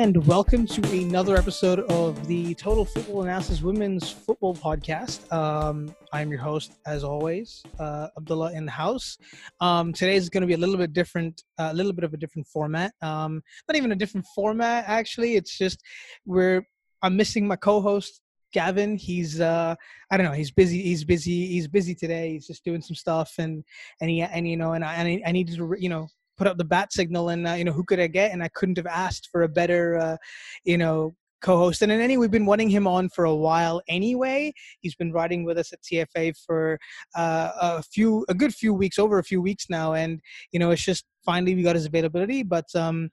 [0.00, 5.30] and welcome to another episode of the Total Football Analysis Women's Football Podcast.
[5.30, 9.18] Um, I'm your host, as always, uh, Abdullah in the house.
[9.60, 12.16] Um, today is going to be a little bit different, a little bit of a
[12.16, 12.94] different format.
[13.02, 15.36] Um, not even a different format, actually.
[15.36, 15.82] It's just
[16.24, 16.66] we're
[17.02, 18.22] I'm missing my co-host
[18.54, 18.96] Gavin.
[18.96, 19.74] He's uh,
[20.10, 20.32] I don't know.
[20.32, 20.80] He's busy.
[20.80, 21.46] He's busy.
[21.46, 22.30] He's busy today.
[22.30, 23.62] He's just doing some stuff, and
[24.00, 26.08] and he and you know, and I and I, I needed to you know
[26.40, 28.32] put up the bat signal and uh, you know who could I get?
[28.32, 30.16] And I couldn't have asked for a better uh,
[30.64, 31.82] you know co-host.
[31.82, 34.52] And in any, we've been wanting him on for a while anyway.
[34.80, 36.78] He's been riding with us at tfa for
[37.14, 39.92] uh, a few a good few weeks over a few weeks now.
[39.92, 40.20] And
[40.52, 42.42] you know it's just finally we got his availability.
[42.42, 43.10] But um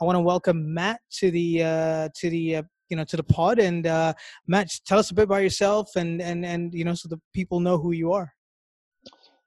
[0.00, 3.28] i want to welcome matt to the uh to the uh, you know to the
[3.36, 3.58] pod.
[3.58, 4.12] And uh
[4.46, 7.58] matt tell us a bit about yourself and and and you know so the people
[7.58, 8.32] know who you are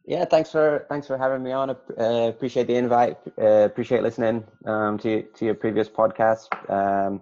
[0.06, 1.70] yeah, thanks for thanks for having me on.
[1.70, 1.76] Uh,
[2.30, 3.18] appreciate the invite.
[3.40, 6.48] Uh, appreciate listening um, to to your previous podcast.
[6.70, 7.22] Um,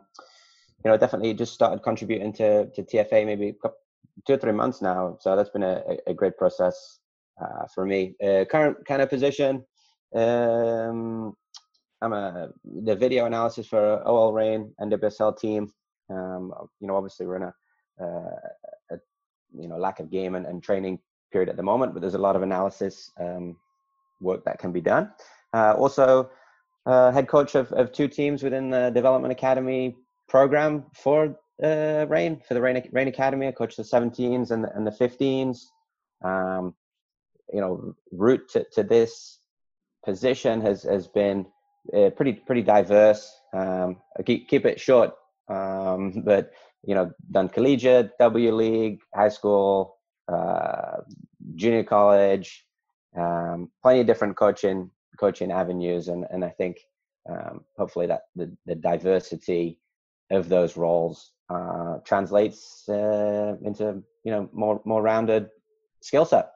[0.84, 3.56] you know, definitely just started contributing to to TFA maybe
[4.26, 5.18] two or three months now.
[5.20, 7.00] So that's been a, a great process
[7.42, 8.16] uh, for me.
[8.24, 9.66] Uh, current kind of position.
[10.16, 11.36] Um,
[12.02, 15.72] I'm a the video analysis for OL Reign NWSL team.
[16.10, 17.54] Um, you know, obviously we're in a,
[18.02, 18.40] uh,
[18.92, 18.98] a
[19.54, 21.00] you know lack of game and, and training
[21.32, 23.56] period at the moment, but there's a lot of analysis um,
[24.22, 25.12] work that can be done.
[25.54, 26.30] Uh, also,
[26.86, 29.96] uh, head coach of, of two teams within the Development Academy
[30.28, 33.48] program for uh, Reign, for the Rain, Reign Academy.
[33.48, 35.66] I coach the 17s and the, and the 15s.
[36.24, 36.76] Um,
[37.52, 39.40] you know, route to, to this
[40.06, 41.46] position has, has been
[41.96, 43.32] uh, pretty pretty diverse.
[43.54, 45.14] Um, keep, keep it short,
[45.48, 46.52] um, but
[46.84, 49.98] you know, done collegiate, W League, high school,
[50.32, 50.98] uh,
[51.56, 52.66] junior college,
[53.18, 54.90] um, plenty of different coaching
[55.20, 56.78] coaching avenues, and and I think
[57.30, 59.80] um, hopefully that the, the diversity
[60.32, 65.50] of those roles uh, translates uh, into you know more more rounded
[66.02, 66.52] skill set.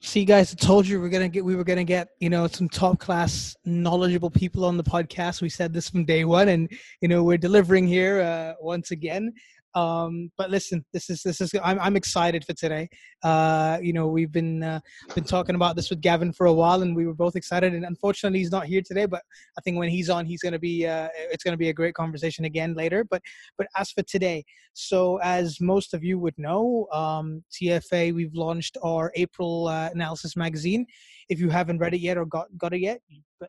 [0.00, 2.68] See, guys, I told you we're gonna get we were gonna get you know some
[2.68, 5.42] top class knowledgeable people on the podcast.
[5.42, 6.70] We said this from day one, and
[7.00, 9.32] you know we're delivering here uh, once again.
[9.74, 12.88] Um, but listen, this is this is I'm I'm excited for today.
[13.22, 14.80] Uh, you know, we've been uh,
[15.14, 17.74] been talking about this with Gavin for a while, and we were both excited.
[17.74, 19.06] And unfortunately, he's not here today.
[19.06, 19.22] But
[19.56, 22.44] I think when he's on, he's gonna be uh, it's gonna be a great conversation
[22.44, 23.04] again later.
[23.04, 23.22] But
[23.56, 28.78] but as for today, so as most of you would know, um, TFA we've launched
[28.82, 30.86] our April uh, analysis magazine.
[31.28, 33.00] If you haven't read it yet or got got it yet,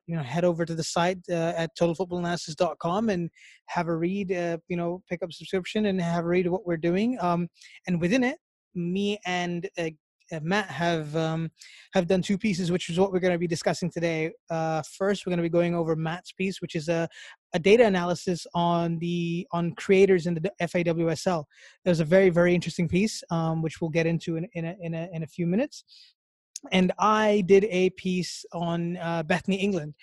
[0.07, 3.29] you know head over to the site uh, at totalfootballanalysis.com and
[3.67, 6.65] have a read uh, you know pick up subscription and have a read of what
[6.65, 7.47] we're doing um,
[7.87, 8.37] and within it
[8.75, 9.89] me and uh,
[10.31, 11.49] uh Matt have um,
[11.95, 14.31] have done two pieces, which is what we're going to be discussing today.
[14.51, 17.09] Uh, first, we're going to be going over Matt's piece, which is a,
[17.53, 21.43] a data analysis on the on creators in the FAWSL.
[21.83, 24.75] It was a very very interesting piece, um, which we'll get into in in a,
[24.79, 25.83] in a, in a few minutes
[26.71, 29.93] and I did a piece on uh, Bethany England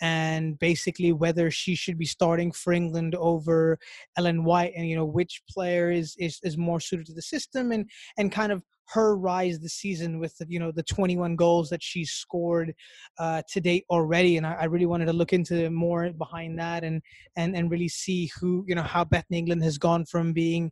[0.00, 3.78] and basically whether she should be starting for England over
[4.16, 7.72] Ellen White and you know which player is is, is more suited to the system
[7.72, 7.88] and
[8.18, 11.82] and kind of her rise this season with the, you know the 21 goals that
[11.82, 12.74] she's scored
[13.18, 14.36] uh, to date already.
[14.36, 17.02] And I, I, really wanted to look into more behind that and
[17.36, 20.70] and and really see who you know how Bethany England has gone from being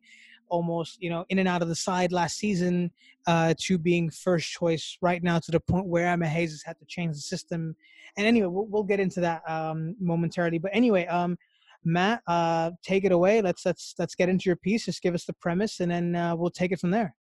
[0.49, 2.91] almost you know in and out of the side last season
[3.27, 6.79] uh, to being first choice right now to the point where Emma Hayes has had
[6.79, 7.75] to change the system.
[8.17, 10.59] And anyway, we'll, we'll get into that um, momentarily.
[10.59, 11.37] But anyway, um,
[11.85, 13.43] Matt, uh, take it away.
[13.43, 14.87] Let's let's let's get into your piece.
[14.87, 17.15] Just give us the premise, and then uh, we'll take it from there.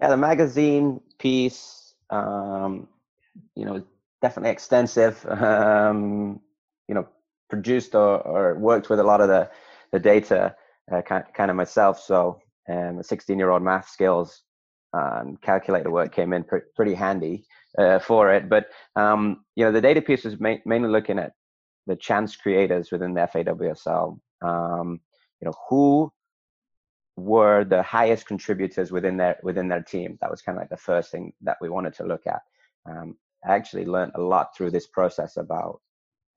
[0.00, 2.88] Yeah, the magazine piece, um,
[3.56, 3.82] you know,
[4.22, 5.24] definitely extensive.
[5.38, 6.40] Um,
[6.88, 7.06] you know,
[7.50, 9.50] produced or, or worked with a lot of the
[9.92, 10.54] the data
[10.92, 12.00] uh, kind of myself.
[12.00, 14.42] So um, 16 year old math skills
[14.92, 17.44] and calculator work came in pr- pretty handy
[17.78, 18.48] uh, for it.
[18.48, 21.32] But um, you know, the data piece was ma- mainly looking at
[21.86, 24.18] the chance creators within the FAWSL.
[24.42, 25.00] Um,
[25.40, 26.12] you know, who
[27.16, 30.18] were the highest contributors within their within their team?
[30.20, 32.40] That was kind of like the first thing that we wanted to look at.
[32.88, 35.80] Um, I actually learned a lot through this process about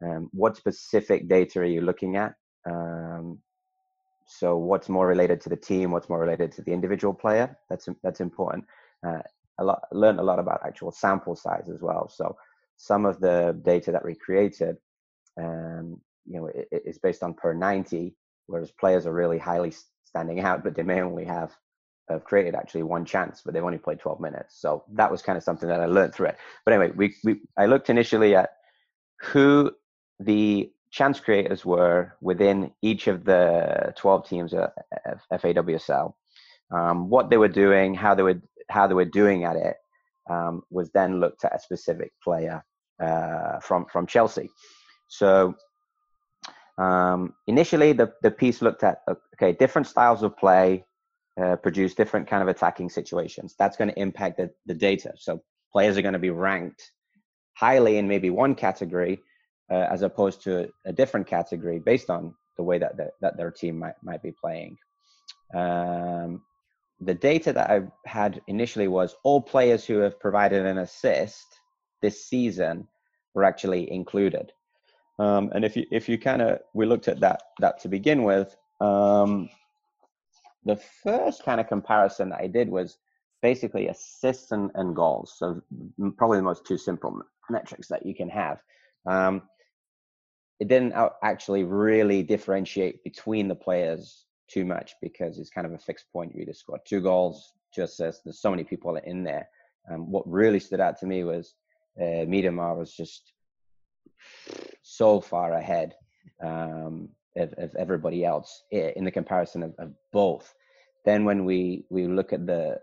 [0.03, 2.33] um, what specific data are you looking at
[2.69, 3.39] um,
[4.31, 5.91] so what's more related to the team?
[5.91, 7.57] What's more related to the individual player?
[7.69, 8.65] That's that's important.
[9.05, 9.19] Uh,
[9.59, 12.07] a lot learned a lot about actual sample size as well.
[12.09, 12.35] So
[12.77, 14.77] some of the data that we created,
[15.37, 18.15] um, you know, it, it's based on per 90,
[18.47, 19.73] whereas players are really highly
[20.05, 21.51] standing out, but they may only have
[22.09, 24.59] have created actually one chance, but they've only played 12 minutes.
[24.59, 26.37] So that was kind of something that I learned through it.
[26.65, 28.51] But anyway, we, we I looked initially at
[29.21, 29.71] who
[30.19, 34.73] the chance creators were within each of the 12 teams at
[35.31, 36.13] FAWSL.
[36.71, 39.75] Um, what they were doing, how they were how they were doing at it,
[40.29, 42.63] um, was then looked at a specific player
[43.01, 44.49] uh, from from Chelsea.
[45.07, 45.55] So
[46.77, 48.99] um, initially, the the piece looked at
[49.35, 50.85] okay different styles of play
[51.41, 53.55] uh, produce different kind of attacking situations.
[53.57, 55.13] That's going to impact the, the data.
[55.17, 55.41] So
[55.71, 56.91] players are going to be ranked
[57.53, 59.21] highly in maybe one category
[59.71, 63.51] uh, as opposed to a different category based on the way that the, that their
[63.51, 64.77] team might might be playing.
[65.53, 66.41] Um,
[66.99, 71.45] the data that I had initially was all players who have provided an assist
[72.01, 72.87] this season
[73.33, 74.51] were actually included.
[75.19, 78.23] Um, and if you if you kind of we looked at that that to begin
[78.23, 79.49] with, um,
[80.65, 82.97] the first kind of comparison that I did was
[83.41, 85.33] basically assists and, and goals.
[85.37, 85.61] So
[86.17, 88.59] probably the most two simple metrics that you can have.
[89.07, 89.41] Um,
[90.61, 90.93] it didn't
[91.23, 96.35] actually really differentiate between the players too much because it's kind of a fixed point.
[96.35, 98.21] You either score two goals, two assists.
[98.23, 99.49] There's so many people in there.
[99.91, 101.55] Um, what really stood out to me was
[101.99, 103.33] uh, Miedema was just
[104.83, 105.95] so far ahead
[106.43, 110.53] um, of, of, everybody else in the comparison of, of, both.
[111.05, 112.77] Then when we we look at the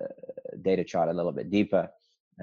[0.62, 1.88] data chart a little bit deeper,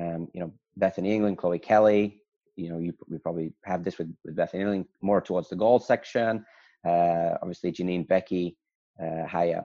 [0.02, 2.22] um, you know, Bethany England, Chloe Kelly,
[2.56, 5.80] you know, you we probably have this with, with Bethany England more towards the goal
[5.80, 6.46] section.
[6.88, 8.56] Uh, obviously, Janine Beckie
[9.02, 9.64] uh, higher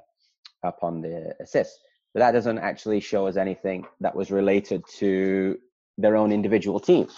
[0.65, 1.79] up on the assists.
[2.13, 5.59] But that doesn't actually show us anything that was related to
[5.97, 7.17] their own individual teams.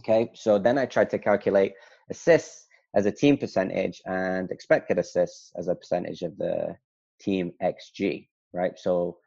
[0.00, 1.72] Okay, so then I tried to calculate
[2.10, 6.76] assists as a team percentage and expected assists as a percentage of the
[7.20, 8.78] team XG, right?
[8.78, 9.18] So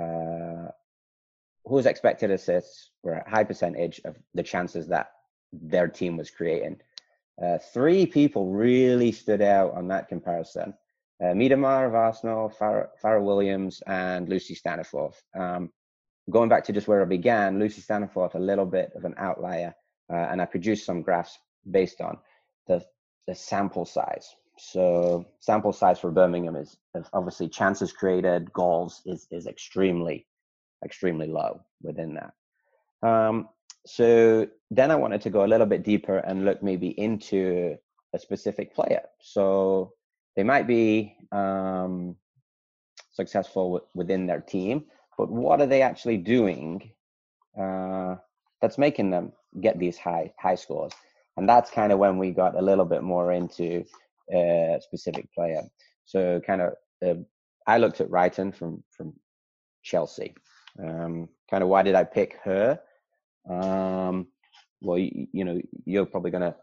[0.00, 0.68] uh,
[1.66, 5.10] whose expected assists were a high percentage of the chances that
[5.52, 6.80] their team was creating.
[7.42, 10.72] Uh, three people really stood out on that comparison.
[11.22, 15.16] Uh, Miedema of Arsenal, Fara Williams, and Lucy Staniforth.
[15.38, 15.70] Um,
[16.30, 19.74] going back to just where I began, Lucy Staniforth, a little bit of an outlier,
[20.10, 21.38] uh, and I produced some graphs
[21.70, 22.18] based on
[22.66, 22.84] the,
[23.26, 24.34] the sample size.
[24.58, 26.76] So sample size for Birmingham is
[27.12, 30.26] obviously chances created, goals is is extremely,
[30.84, 32.32] extremely low within that.
[33.08, 33.48] Um,
[33.86, 37.76] so then I wanted to go a little bit deeper and look maybe into
[38.14, 39.02] a specific player.
[39.20, 39.92] So
[40.34, 42.16] they might be um,
[43.12, 44.84] successful w- within their team,
[45.16, 46.90] but what are they actually doing
[47.58, 48.16] uh,
[48.60, 50.92] that's making them get these high high scores?
[51.36, 53.84] And that's kind of when we got a little bit more into
[54.32, 55.62] a specific player.
[56.04, 56.72] So kind of,
[57.06, 57.20] uh,
[57.66, 59.14] I looked at Reiten from from
[59.82, 60.34] Chelsea.
[60.82, 62.80] Um, kind of why did I pick her?
[63.48, 64.28] Um,
[64.80, 66.56] well, you, you know, you're probably going to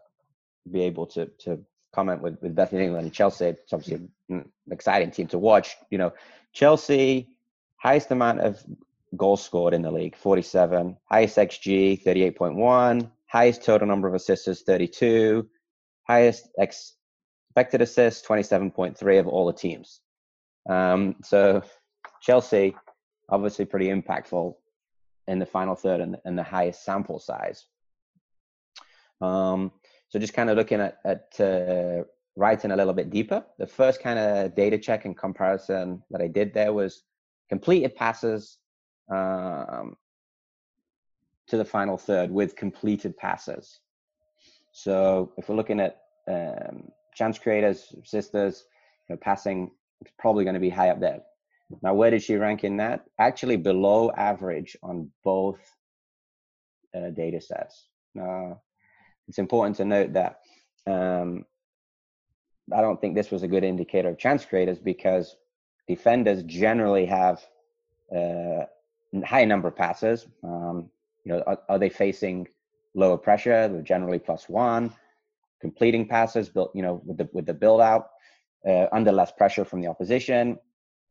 [0.70, 1.60] be able to to
[1.94, 3.46] comment with with Bethany England and Chelsea.
[3.46, 5.76] It's obviously an exciting team to watch.
[5.90, 6.12] You know,
[6.52, 7.34] Chelsea
[7.84, 8.64] highest amount of
[9.16, 10.96] goals scored in the league, 47.
[11.04, 13.10] Highest XG, 38.1.
[13.26, 15.46] Highest total number of assists, 32.
[16.08, 20.00] Highest expected assists, 27.3 of all the teams.
[20.68, 21.62] Um, so
[22.22, 22.74] Chelsea,
[23.28, 24.54] obviously pretty impactful
[25.28, 27.66] in the final third and, and the highest sample size.
[29.20, 29.72] Um,
[30.08, 32.04] so just kind of looking at, at uh,
[32.38, 33.44] Reiten a little bit deeper.
[33.58, 37.02] The first kind of data check and comparison that I did there was
[37.48, 38.58] completed passes
[39.10, 39.96] um,
[41.48, 43.80] to the final third with completed passes.
[44.72, 48.64] So if we're looking at um, chance creators, sisters,
[49.08, 51.20] you know, passing, it's probably going to be high up there.
[51.82, 53.04] Now, where did she rank in that?
[53.18, 55.58] Actually, below average on both
[56.94, 57.88] uh, data sets.
[58.14, 58.60] Now,
[59.28, 60.40] it's important to note that
[60.86, 61.44] um,
[62.72, 65.36] I don't think this was a good indicator of chance creators because
[65.88, 67.44] defenders generally have
[68.14, 68.64] uh,
[69.24, 70.26] high number of passes.
[70.42, 70.90] Um,
[71.24, 72.46] you know, are, are, they facing
[72.94, 73.68] lower pressure?
[73.68, 74.92] They're generally plus one.
[75.60, 78.10] Completing passes, built you know, with the with the build out
[78.68, 80.58] uh, under less pressure from the opposition.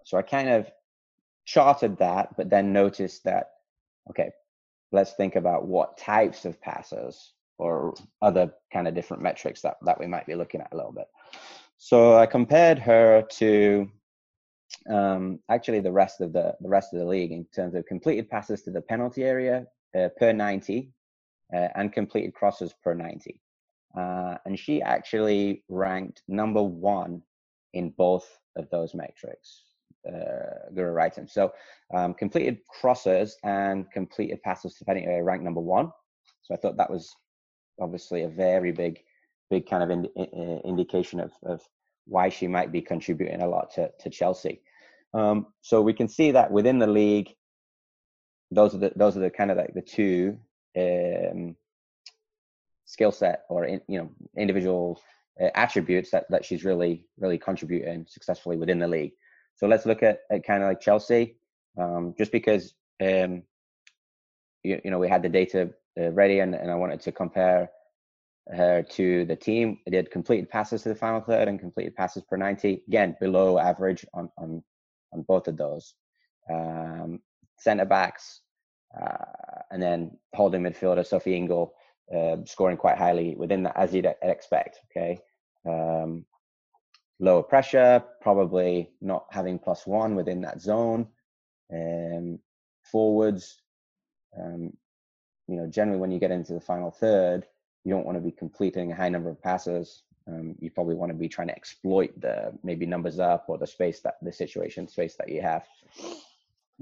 [0.06, 0.70] So I kind of
[1.46, 3.52] charted that, but then noticed that
[4.10, 4.32] okay,
[4.92, 10.00] let's think about what types of passes or other kind of different metrics that, that
[10.00, 11.08] we might be looking at a little bit.
[11.78, 13.90] So I compared her to
[14.90, 18.30] um, actually the rest of the the rest of the league in terms of completed
[18.30, 19.66] passes to the penalty area
[19.98, 20.92] uh, per 90
[21.54, 23.40] uh, and completed crosses per 90.
[23.96, 27.22] Uh, and she actually ranked number one
[27.74, 29.64] in both of those metrics.
[30.06, 31.30] Uh, Guro Reiten.
[31.30, 31.54] So
[31.94, 35.92] um, completed crosses and completed passes to area ranked number one.
[36.42, 37.16] So I thought that was
[37.80, 39.00] obviously a very big
[39.50, 41.62] big kind of in, indication of, of
[42.06, 44.62] why she might be contributing a lot to, to Chelsea.
[45.14, 47.30] Um, so we can see that within the league,
[48.52, 50.38] those are the those are the kind of like the two
[50.78, 51.56] um,
[52.86, 55.00] skill set or in, you know individual
[55.42, 59.14] uh, attributes that that she's really really contributing successfully within the league.
[59.56, 61.36] So let's look at, at kind of like Chelsea,
[61.78, 63.44] um, just because um,
[64.64, 65.70] you, you know we had the data
[66.00, 67.70] uh, ready and, and I wanted to compare
[68.52, 69.80] her to the team.
[69.88, 72.84] I did completed passes to the final third and completed passes per 90.
[72.88, 74.64] Again, below average on on
[75.14, 75.94] on both of those.
[76.50, 77.22] Um,
[77.58, 78.42] center backs,
[79.00, 81.74] uh, and then holding midfielder Sophie Ingle
[82.14, 84.80] uh, scoring quite highly within that as you'd expect.
[84.92, 85.20] Okay,
[85.66, 86.26] um,
[87.20, 91.08] lower pressure, probably not having plus one within that zone.
[91.72, 92.40] Um,
[92.84, 93.62] forwards,
[94.40, 94.74] um,
[95.48, 97.46] you know, generally when you get into the final third,
[97.84, 100.04] you don't want to be completing a high number of passes.
[100.28, 103.68] Um, you probably want to be trying to exploit the maybe numbers up or the
[103.68, 105.66] space that the situation space that you have.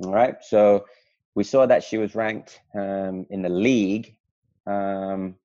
[0.03, 0.85] All right, so
[1.33, 4.15] we saw that she was ranked um, in the league,
[4.67, 5.35] um,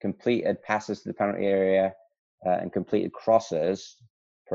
[0.00, 1.94] completed passes to the penalty area
[2.44, 3.96] uh, and completed crosses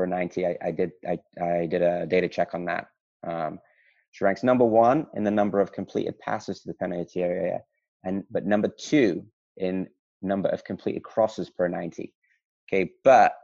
[0.00, 0.46] per 90.
[0.46, 2.86] I, I did I, I, did a data check on that.
[3.26, 3.58] Um,
[4.12, 7.60] she ranks number one in the number of completed passes to the penalty area,
[8.02, 9.24] and but number two
[9.58, 9.88] in
[10.22, 12.14] number of completed crosses per 90.
[12.66, 13.34] Okay, but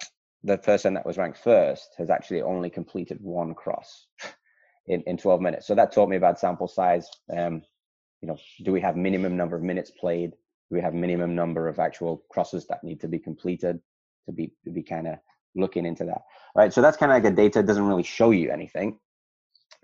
[0.44, 4.06] the person that was ranked first has actually only completed one cross
[4.86, 5.66] in, in 12 minutes.
[5.66, 7.08] So that taught me about sample size.
[7.36, 7.62] Um,
[8.22, 10.30] you know, do we have minimum number of minutes played?
[10.30, 13.78] Do we have minimum number of actual crosses that need to be completed
[14.26, 15.18] to be to be kind of
[15.56, 16.22] looking into that?
[16.54, 16.72] right?
[16.72, 18.98] so that's kind of like a data doesn't really show you anything.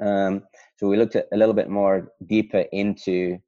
[0.01, 0.43] Um,
[0.79, 3.39] so we looked at a little bit more deeper into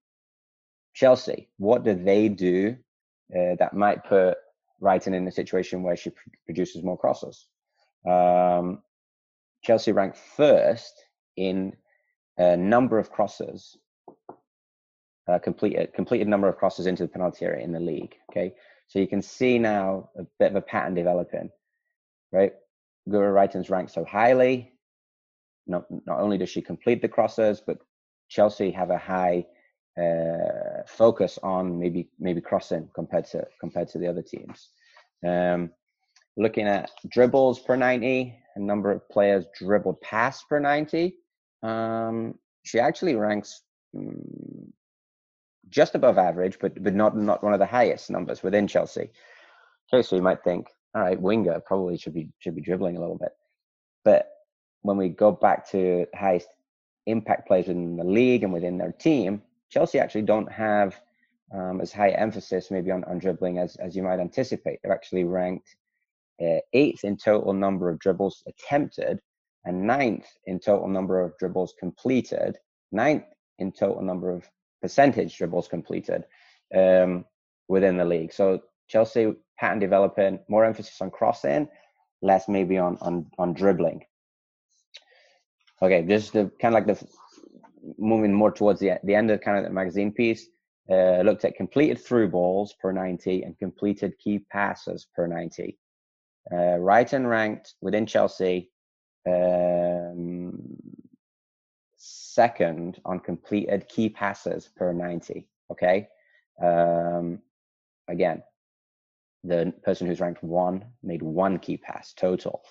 [0.94, 1.48] Chelsea.
[1.58, 2.76] What do they do
[3.34, 4.36] uh, that might put
[4.84, 6.10] Reiten in a situation where she
[6.44, 7.46] produces more crosses.
[8.06, 8.82] Um,
[9.62, 10.92] Chelsea ranked first
[11.36, 11.72] in
[12.36, 13.78] a number of crosses,
[15.26, 18.14] uh, completed completed number of crosses into the penalty area in the league.
[18.30, 18.52] Okay,
[18.88, 21.50] so you can see now a bit of a pattern developing,
[22.34, 22.52] right?
[23.08, 24.72] Guro Reiten's ranked so highly.
[25.66, 27.78] Not not only does she complete the crosses, but
[28.28, 29.46] Chelsea have a high
[29.98, 34.70] uh, focus on maybe maybe crossing compared to compared to the other teams.
[35.26, 35.70] Um,
[36.36, 41.14] looking at dribbles per 90, a number of players dribbled past per 90.
[41.62, 43.62] Um, she actually ranks
[43.96, 44.72] um,
[45.68, 49.10] just above average, but but not not one of the highest numbers within Chelsea.
[49.92, 53.00] Okay, so you might think, all right, winger probably should be should be dribbling a
[53.00, 53.32] little bit,
[54.04, 54.28] but
[54.82, 56.48] when we go back to highest
[57.06, 61.00] impact players in the league and within their team, Chelsea actually don't have
[61.52, 64.78] um, as high emphasis maybe on, on dribbling as, as you might anticipate.
[64.82, 65.76] They're actually ranked
[66.42, 69.20] uh, eighth in total number of dribbles attempted
[69.64, 72.58] and ninth in total number of dribbles completed,
[72.92, 73.24] ninth
[73.58, 74.48] in total number of
[74.82, 76.24] percentage dribbles completed
[76.74, 77.24] um,
[77.68, 78.32] within the league.
[78.32, 81.68] So Chelsea pattern developing, more emphasis on crossing,
[82.22, 84.04] less maybe on on on dribbling.
[85.82, 87.06] Okay, just the kind of like the
[87.98, 90.48] moving more towards the, the end of kind of the magazine piece,
[90.90, 95.78] uh, looked at completed through balls per 90 and completed key passes per 90.
[96.50, 98.70] Uh, Reiten ranked within Chelsea
[99.26, 100.52] um,
[101.96, 105.46] second on completed key passes per 90.
[105.70, 106.06] Okay.
[106.62, 107.40] Um,
[108.08, 108.42] again,
[109.44, 112.62] the person who's ranked one made one key pass total.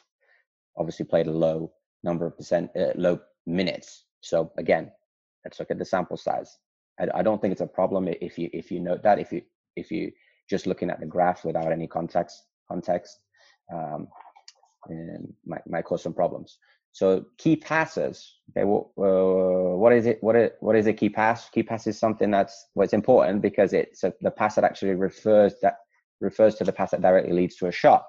[0.78, 1.72] Obviously, played a low
[2.04, 4.06] number of percent, uh, low minutes.
[4.22, 4.92] So again,
[5.46, 6.58] let's look at the sample size.
[7.00, 9.42] I, I don't think it's a problem if you if you note that if you
[9.76, 10.12] if you
[10.50, 13.20] just looking at the graph without any context context
[13.74, 14.08] um,
[15.46, 16.58] might might cause some problems.
[16.92, 18.36] So key passes.
[18.52, 20.20] Okay, well, uh, what is it?
[20.22, 21.50] What is what is a key pass?
[21.50, 25.56] Key pass is something that's what's important because it's a, the pass that actually refers
[25.62, 25.78] that
[26.24, 28.06] refers to the pass that directly leads to a shot.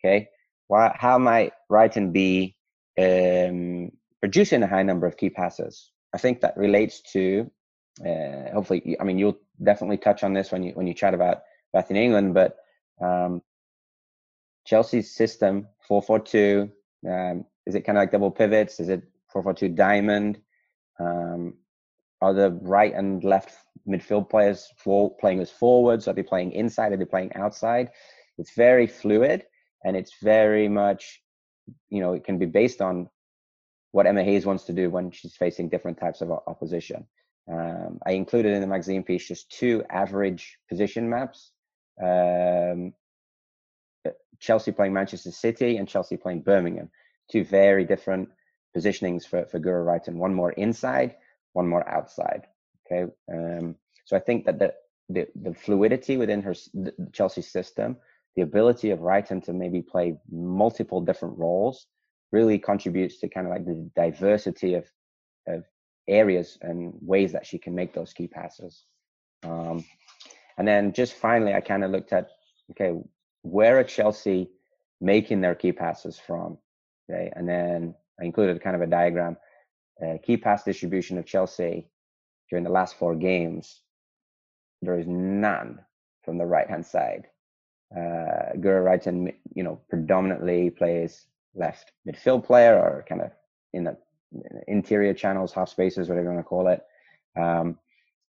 [0.00, 0.28] Okay,
[0.66, 2.56] why, how might Reiten be
[2.98, 3.90] um,
[4.20, 5.92] producing a high number of key passes?
[6.14, 7.50] I think that relates to
[8.04, 8.96] uh, hopefully.
[9.00, 12.34] I mean, you'll definitely touch on this when you when you chat about Bethany England,
[12.34, 12.56] but
[13.00, 13.42] um,
[14.66, 16.70] Chelsea's system four four two.
[17.08, 18.80] Um, is it kind of like double pivots?
[18.80, 19.02] Is it
[19.32, 20.40] four four two diamond?
[20.98, 21.54] Um,
[22.20, 23.54] are the right and left
[23.86, 26.08] midfield players for, playing as forwards?
[26.08, 26.92] Are they playing inside?
[26.92, 27.90] Are they playing outside?
[28.38, 29.44] It's very fluid
[29.84, 31.22] and it's very much,
[31.88, 33.08] you know, it can be based on
[33.92, 37.06] what Emma Hayes wants to do when she's facing different types of opposition.
[37.50, 41.52] Um, I included in the magazine piece just two average position maps.
[42.02, 42.92] Um,
[44.38, 46.90] Chelsea playing Manchester City and Chelsea playing Birmingham.
[47.30, 48.28] Two very different
[48.76, 51.16] positionings for, for Guro Reiten, one more inside,
[51.54, 52.46] one more outside.
[52.86, 53.10] Okay.
[53.32, 54.74] Um, so I think that the,
[55.08, 56.54] the, the fluidity within her
[57.12, 57.96] Chelsea system,
[58.36, 61.86] the ability of Reiten to maybe play multiple different roles
[62.32, 64.86] really contributes to kind of like the diversity of,
[65.48, 65.64] of
[66.08, 68.84] areas and ways that she can make those key passes.
[69.42, 69.84] Um,
[70.58, 72.28] and then just finally, I kind of looked at,
[72.72, 72.98] okay,
[73.42, 74.50] where are Chelsea
[75.00, 76.58] making their key passes from?
[77.10, 77.32] Okay.
[77.34, 79.36] And then I included kind of a diagram,
[80.04, 81.88] uh, key pass distribution of Chelsea
[82.50, 83.80] during the last four games.
[84.82, 85.80] There is none
[86.22, 87.28] from the right hand side.
[87.94, 93.30] Uh, Guro Reiten, you know, predominantly plays left midfield player or kind of
[93.72, 93.96] in the
[94.66, 96.82] interior channels, half spaces, whatever you want to call it.
[97.38, 97.78] Um,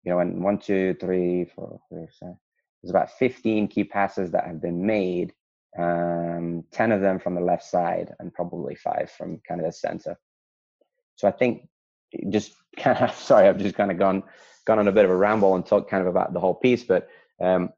[0.05, 2.39] you know, and one, two, three, four, five, seven.
[2.83, 5.33] There's about 15 key passes that have been made,
[5.79, 9.73] um, 10 of them from the left side, and probably five from kind of the
[9.73, 10.19] center.
[11.15, 11.69] So I think
[12.31, 14.23] just kind of sorry, I've just kind of gone
[14.65, 16.85] gone on a bit of a ramble and talked kind of about the whole piece,
[16.85, 17.09] but
[17.41, 17.71] um,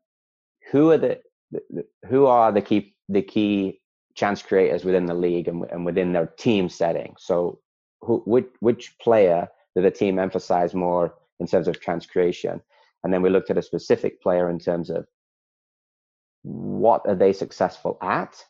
[0.71, 3.81] who are the, the, who are the key the key
[4.15, 7.15] chance creators within the league and, and within their team setting?
[7.19, 7.61] So
[8.01, 12.61] who which which player did the team emphasize more in terms of chance creation?
[13.03, 15.07] And then we looked at a specific player in terms of
[16.43, 18.43] what are they successful at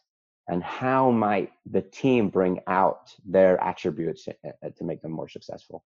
[0.48, 5.28] and how might the team bring out their attributes eh, eh, to make them more
[5.28, 5.84] successful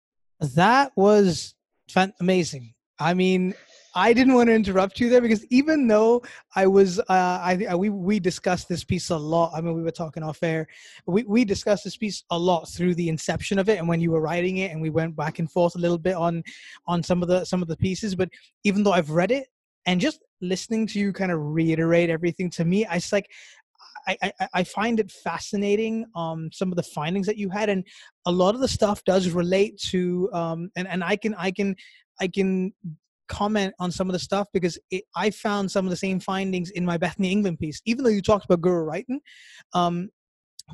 [0.56, 1.56] that was
[2.20, 3.54] amazing i mean
[3.98, 6.22] I didn't want to interrupt you there because even though
[6.56, 9.54] I was, uh, I, I we we discussed this piece a lot.
[9.56, 10.68] I mean, we were talking off air.
[11.08, 14.12] We we discussed this piece a lot through the inception of it, and when you
[14.12, 16.44] were writing it, and we went back and forth a little bit on
[16.86, 18.14] on some of the some of the pieces.
[18.14, 18.30] But
[18.64, 19.48] even though I've read it
[19.88, 23.32] and just listening to you kind of reiterate everything to me, I just like
[24.08, 27.86] I, I, find it fascinating um, some of the findings that you had and
[28.26, 31.76] a lot of the stuff does relate to um, and, and I can I can
[32.20, 32.74] I can
[33.28, 36.70] comment on some of the stuff because it, I found some of the same findings
[36.72, 37.82] in my Bethany England piece.
[37.86, 39.20] Even though you talked about Guro Reiten,
[39.74, 40.10] um,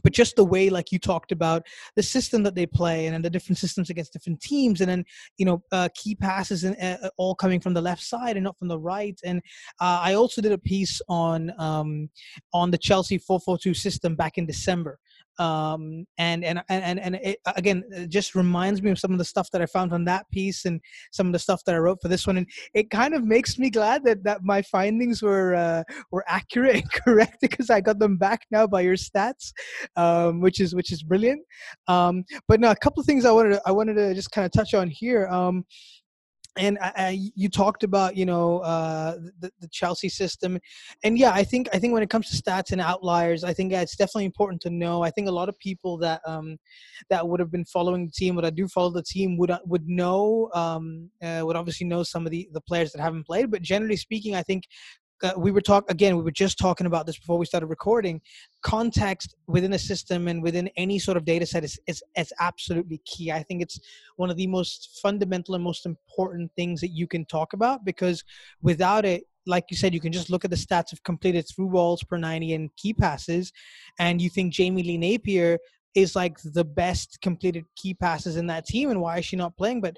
[0.02, 3.24] but just the way like you talked about the system that they play and, and
[3.24, 5.06] the different systems against different teams and then
[5.38, 8.58] you know uh, key passes and uh, all coming from the left side and not
[8.58, 9.20] from the right.
[9.24, 9.42] And
[9.80, 12.10] uh, i also did a piece on um,
[12.54, 15.00] on the chelsea 442 system back in december
[15.40, 19.26] um, and and and and it, again, it just reminds me of some of the
[19.26, 20.80] stuff that I found on that piece and
[21.12, 23.58] some of the stuff that I wrote for this one, and it kind of makes
[23.58, 28.00] me glad that that my findings were uh, were accurate and correct because I got
[28.00, 29.52] them back now by your stats,
[29.96, 31.42] um, which is which is brilliant.
[31.88, 34.46] Um, but now a couple of things I wanted to, I wanted to just kind
[34.46, 35.28] of touch on here.
[35.28, 35.66] Um,
[36.56, 40.60] and I, I, you talked about you know uh, the, the, Chelsea system,
[41.04, 43.74] and yeah, I think I think when it comes to stats and outliers, I think
[43.74, 45.04] it's definitely important to know.
[45.04, 46.58] I think a lot of people that um,
[47.10, 49.60] that would have been following the team, what I do follow the team, would uh,
[49.66, 53.50] would know um, uh, would obviously know some of the the players that haven't played.
[53.50, 54.66] But generally speaking, I think
[55.24, 58.22] uh, we were talking again we were just talking about this before we started recording
[58.64, 63.00] context within a system and within any sort of data set is, is, is absolutely
[63.06, 63.80] key i think it's
[64.16, 68.24] one of the most fundamental and most important things that you can talk about because
[68.62, 71.70] without it like you said, you can just look at the stats of completed through
[71.70, 73.52] balls per 90 and key passes,
[74.00, 75.60] and you think Jamie Lee Napier
[75.96, 79.58] is like the best completed key passes in that team, and why is she not
[79.58, 79.82] playing?
[79.82, 79.98] But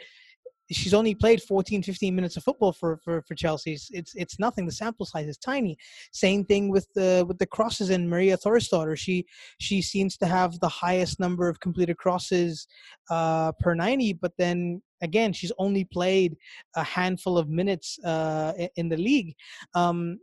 [0.71, 3.77] she's only played 14 15 minutes of football for for, for chelsea.
[3.91, 4.65] It's it's nothing.
[4.65, 5.77] The sample size is tiny.
[6.11, 8.97] Same thing with the with the crosses in maria Thorisdottir.
[8.97, 9.25] she
[9.59, 12.67] she seems to have the highest number of completed crosses
[13.09, 16.35] uh, per 90 but then again she's only played
[16.75, 19.35] a handful of minutes uh, in the league.
[19.73, 20.19] Um,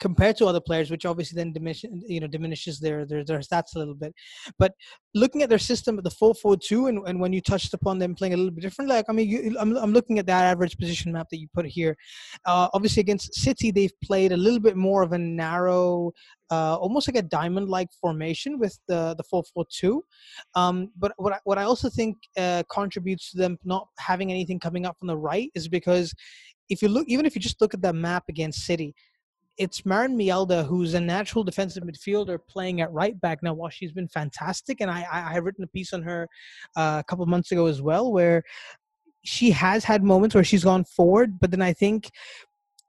[0.00, 3.74] compared to other players, which obviously then diminish, you know, diminishes their, their their stats
[3.74, 4.14] a little bit.
[4.58, 4.72] But
[5.14, 8.14] looking at their system, the four four two, and and when you touched upon them
[8.14, 10.78] playing a little bit different, like I mean, you, I'm I'm looking at that average
[10.78, 11.96] position map that you put here.
[12.44, 16.12] Uh, obviously, against City, they've played a little bit more of a narrow.
[16.50, 20.02] Uh, almost like a diamond-like formation with the the four four two,
[20.54, 24.58] um, but what I, what I also think uh, contributes to them not having anything
[24.58, 26.14] coming up from the right is because
[26.70, 28.94] if you look, even if you just look at the map against City,
[29.58, 33.52] it's Maren Mjelde, who's a natural defensive midfielder playing at right back now.
[33.52, 36.28] While she's been fantastic, and I, I have written a piece on her
[36.76, 38.42] uh, a couple months ago as well, where
[39.24, 42.10] she has had moments where she's gone forward, but then I think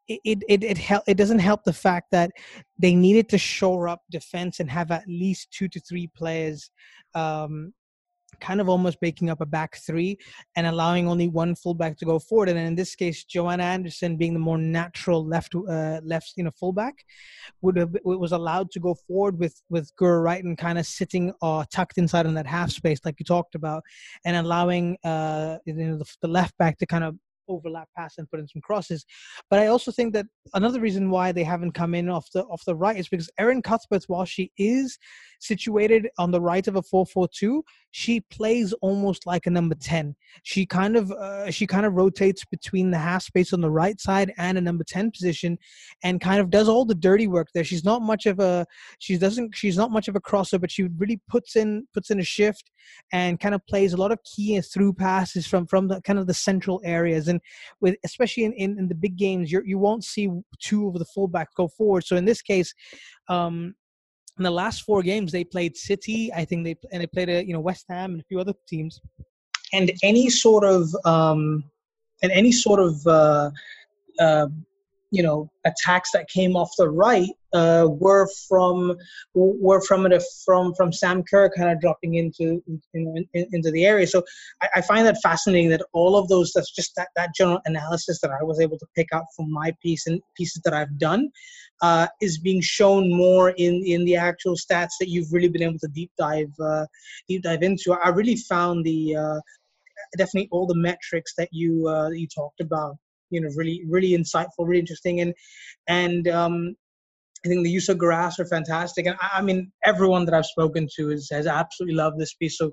[0.08, 2.32] it it it help, it doesn't help the fact that
[2.78, 6.70] they needed to shore up defense and have at least two to three players
[7.16, 7.74] um,
[8.40, 10.18] kind of almost making up a back three
[10.56, 12.50] and allowing only one fullback to go forward.
[12.50, 16.52] And in this case, Jonna Andersson, being the more natural left uh, left you know
[16.60, 17.04] fullback,
[17.62, 21.66] would have was allowed to go forward with with Guro Reiten kind of sitting uh,
[21.72, 23.84] tucked inside in that half space like you talked about,
[24.26, 27.16] and allowing uh, you know the, the left back to kind of
[27.50, 29.06] overlap pass and put in some crosses.
[29.50, 32.64] But I also think that another reason why they haven't come in off the off
[32.66, 34.98] the right is because Erin Cuthbert, while she is
[35.40, 40.16] situated on the right of a 4-4-2, she plays almost like a number 10.
[40.44, 44.00] She kind of uh, she kind of rotates between the half space on the right
[44.00, 45.58] side and a number 10 position
[46.04, 47.64] and kind of does all the dirty work there.
[47.64, 48.66] She's not much of a
[49.00, 52.20] she doesn't she's not much of a crosser, but she really puts in puts in
[52.20, 52.70] a shift
[53.12, 56.20] and kind of plays a lot of key and through passes from from the kind
[56.20, 57.42] of the central areas and
[57.82, 61.06] with especially in, in, in the big games you you won't see two of the
[61.06, 62.06] fullbacks go forward.
[62.06, 62.74] So in this case,
[63.28, 63.76] um,
[64.40, 67.46] in the last four games they played City, I think they and they played a
[67.46, 69.02] you know West Ham and a few other teams,
[69.74, 71.64] and any sort of um,
[72.24, 73.52] and any sort of uh,
[74.20, 74.48] uh,
[75.12, 78.96] you know attacks that came off the right uh, were from
[79.34, 82.62] were from it from from Sam Kerr kind of dropping into
[82.94, 84.06] in, in, into the area.
[84.06, 84.24] So
[84.62, 88.20] I, I, find that fascinating that all of those that's just that, that general analysis
[88.22, 91.30] that I was able to pick up from my piece and pieces that I've done
[91.82, 95.80] uh, is being shown more in in the actual stats that you've really been able
[95.80, 96.86] to deep dive uh,
[97.28, 97.94] deep dive into.
[97.94, 99.40] I really found the uh,
[100.18, 102.98] definitely all the metrics that you uh, you talked about
[103.30, 105.34] you know really really insightful really interesting and
[105.88, 106.76] and um
[107.46, 110.88] I think the use of graphs are fantastic, and I, mean everyone that I've spoken
[110.98, 112.58] to is, has absolutely loved this piece.
[112.58, 112.72] So,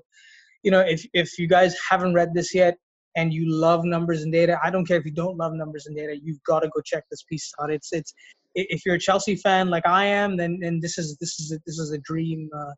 [0.63, 2.75] you know, if if you guys haven't read this yet
[3.15, 5.95] and you love numbers and data, I don't care if you don't love numbers and
[5.95, 7.71] data, you've got to go check this piece out.
[7.71, 8.13] It's it's
[8.55, 11.59] if you're a Chelsea fan like I am, then then this is this is a,
[11.65, 12.73] this is a dream, uh,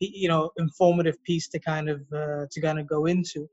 [0.00, 3.48] you know, informative piece to kind of uh, to kind of go into.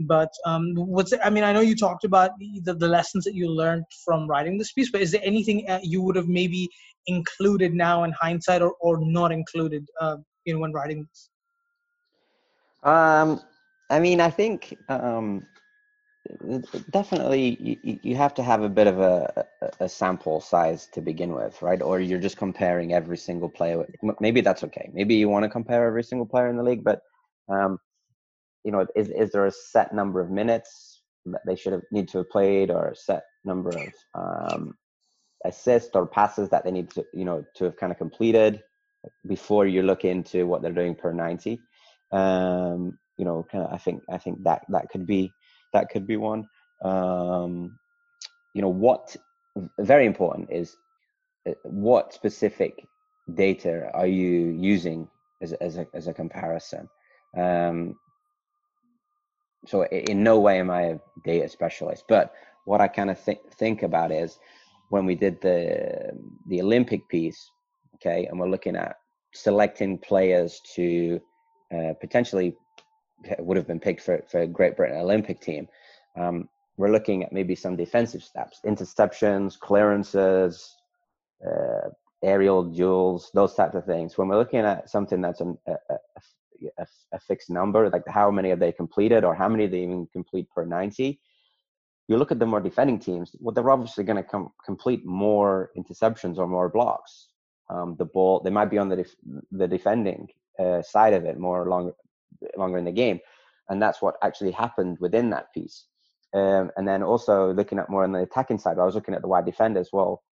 [0.00, 3.50] But um, what's I mean, I know you talked about the, the lessons that you
[3.50, 6.68] learned from writing this piece, but is there anything uh, you would have maybe
[7.06, 11.30] included now in hindsight, or or not included, uh, you know, when writing this?
[12.82, 13.40] Um,
[13.90, 15.46] I mean, I think um,
[16.90, 19.46] definitely you, you have to have a bit of a,
[19.80, 21.82] a sample size to begin with, right?
[21.82, 23.84] Or you're just comparing every single player.
[24.20, 24.90] Maybe that's okay.
[24.92, 27.00] Maybe you want to compare every single player in the league, but
[27.48, 27.78] um,
[28.64, 32.08] you know, is is there a set number of minutes that they should have need
[32.08, 34.74] to have played, or a set number of um,
[35.44, 38.62] assists or passes that they need to you know to have kind of completed
[39.26, 41.60] before you look into what they're doing per ninety?
[42.12, 45.32] Um, you know, kind of, I think I think that that could be
[45.72, 46.48] that could be one.
[46.84, 47.78] Um,
[48.54, 49.16] you know, what
[49.78, 50.76] very important is
[51.48, 52.86] uh, what specific
[53.34, 55.08] data are you using
[55.42, 56.88] as as a as a comparison?
[57.36, 57.96] Um,
[59.66, 62.32] so in no way am I a data specialist, but
[62.64, 64.38] what I kind of think think about is
[64.90, 66.12] when we did the
[66.46, 67.50] the Olympic piece,
[67.96, 68.96] okay, and we're looking at
[69.34, 71.20] selecting players to
[71.74, 72.56] uh, potentially
[73.38, 75.68] would have been picked for for Great Britain Olympic team.
[76.16, 80.76] Um, we're looking at maybe some defensive steps, interceptions, clearances,
[81.44, 81.88] uh,
[82.22, 84.16] aerial duels, those types of things.
[84.16, 85.96] When we're looking at something that's an, a, a,
[86.78, 90.06] a, a, fixed number, like how many have they completed or how many they even
[90.12, 91.20] complete per 90,
[92.08, 95.70] you look at the more defending teams, well, they're obviously going to com- complete more
[95.76, 97.28] interceptions or more blocks.
[97.70, 99.16] Um, the ball, they might be on the def-
[99.50, 101.92] the defending uh, side of it more longer
[102.56, 103.20] longer in the game,
[103.68, 105.84] and that's what actually happened within that piece.
[106.32, 109.20] Um, and then also looking at more on the attacking side, I was looking at
[109.20, 109.90] the wide defenders.
[109.92, 110.22] Well,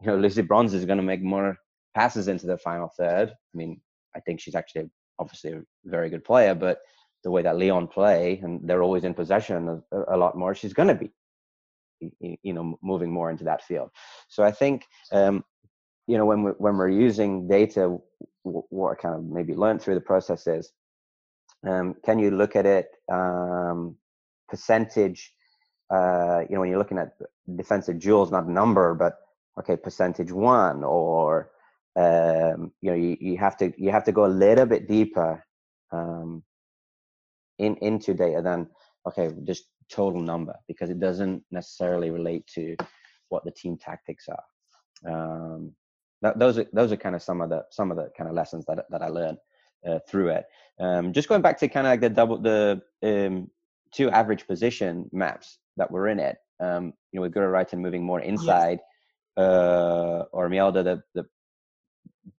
[0.00, 1.56] you know, Lucy Bronze is going to make more
[1.94, 3.30] passes into the final third.
[3.30, 3.80] I mean,
[4.14, 6.80] I think she's actually obviously a very good player, but
[7.24, 10.72] the way that Lyon play and they're always in possession a, a lot more, she's
[10.72, 11.10] going to be,
[12.20, 13.90] you know, moving more into that field.
[14.28, 15.44] So I think, um,
[16.06, 17.98] you know, when we, when we're using data,
[18.42, 20.72] what I kind of maybe learned through the process is,
[21.66, 23.96] um, can you look at it um,
[24.48, 25.32] percentage?
[25.92, 27.14] Uh, you know, when you're looking at
[27.56, 29.18] defensive duels, not number, but
[29.58, 31.50] okay, percentage one, or
[31.96, 35.44] um, you know you, you have to you have to go a little bit deeper
[35.92, 36.42] um,
[37.58, 38.68] in into data than
[39.06, 42.76] okay just total number because it doesn't necessarily relate to
[43.28, 44.44] what the team tactics are.
[45.10, 45.72] Um,
[46.22, 48.34] that, those are those are kind of some of the some of the kind of
[48.34, 49.38] lessons that that I learned
[49.86, 50.44] uh, through it.
[50.80, 53.50] Um, just going back to kind of like the double the um,
[53.92, 56.36] two average position maps that were in it.
[56.58, 58.80] Um, you know, with Guro Reiten moving more inside,
[59.36, 59.44] yes.
[59.44, 61.26] uh, or Mjelde the, the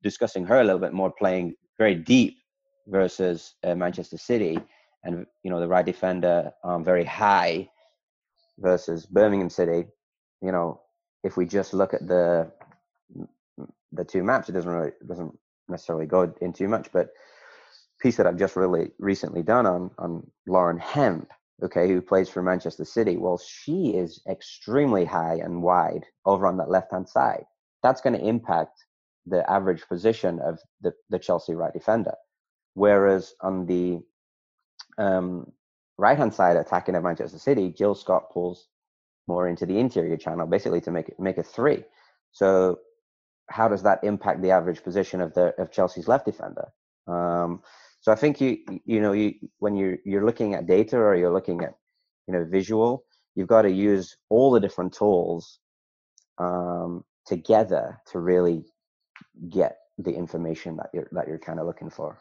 [0.03, 2.39] discussing her a little bit more, playing very deep
[2.87, 4.59] versus uh, Manchester City.
[5.05, 7.69] and you know the right defender um, very high
[8.59, 9.87] versus Birmingham City,
[10.43, 10.81] you know,
[11.23, 12.51] if we just look at the
[13.93, 16.91] the two maps, it doesn't really doesn't necessarily go in too much.
[16.93, 17.11] But
[18.01, 21.31] piece that I've just really recently done on on Lauren Hemp,
[21.63, 23.17] okay, who plays for Manchester City.
[23.17, 27.45] Well, she is extremely high and wide over on that left hand side.
[27.83, 28.86] That's going to impact
[29.27, 32.15] the average position of the, the Chelsea right defender.
[32.75, 34.01] Whereas on the
[34.99, 35.53] um,
[35.99, 38.69] right hand side attacking at Manchester City, Jill Scott pulls
[39.27, 41.85] more into the interior channel, basically to make make a three.
[42.33, 42.79] So
[43.49, 46.69] how does that impact the average position of the of Chelsea's left defender?
[47.07, 47.63] Um,
[48.01, 51.33] so I think you you know you when you're you're looking at data or you're
[51.33, 51.75] looking at
[52.27, 55.61] you know visual, you've got to use all the different tools
[56.39, 58.65] um, together to really
[59.49, 62.19] get the information that you're that you're kind of looking for.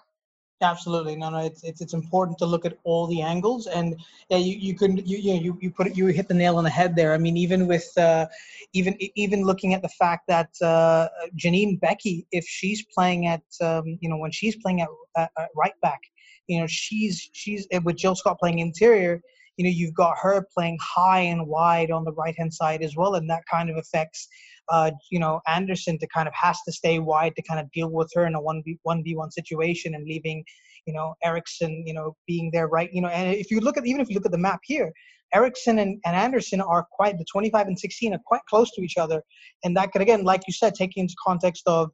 [0.61, 1.39] Absolutely, no, no.
[1.39, 4.95] It's, it's it's important to look at all the angles, and yeah, you you can
[5.05, 7.13] you you you you put it you hit the nail on the head there.
[7.13, 8.27] I mean, even with uh,
[8.71, 13.97] even even looking at the fact that uh, Janine Beckie if she's playing at um,
[13.99, 15.99] you know when she's playing at, at, at right back,
[16.47, 19.21] you know she's she's with Jill Scott playing interior.
[19.57, 22.95] You know, you've got her playing high and wide on the right hand side as
[22.95, 24.27] well, and that kind of affects
[24.69, 27.89] uh, you know, Andersson to kind of has to stay wide to kind of deal
[27.89, 30.43] with her in a one v one v one situation and leaving,
[30.85, 33.85] you know, Eriksson, you know, being there right, you know, and if you look at
[33.85, 34.91] even if you look at the map here,
[35.33, 38.97] Eriksson and, and Andersson are quite the 25 and 16 are quite close to each
[38.97, 39.23] other,
[39.63, 41.89] and that could again, like you said, take into context of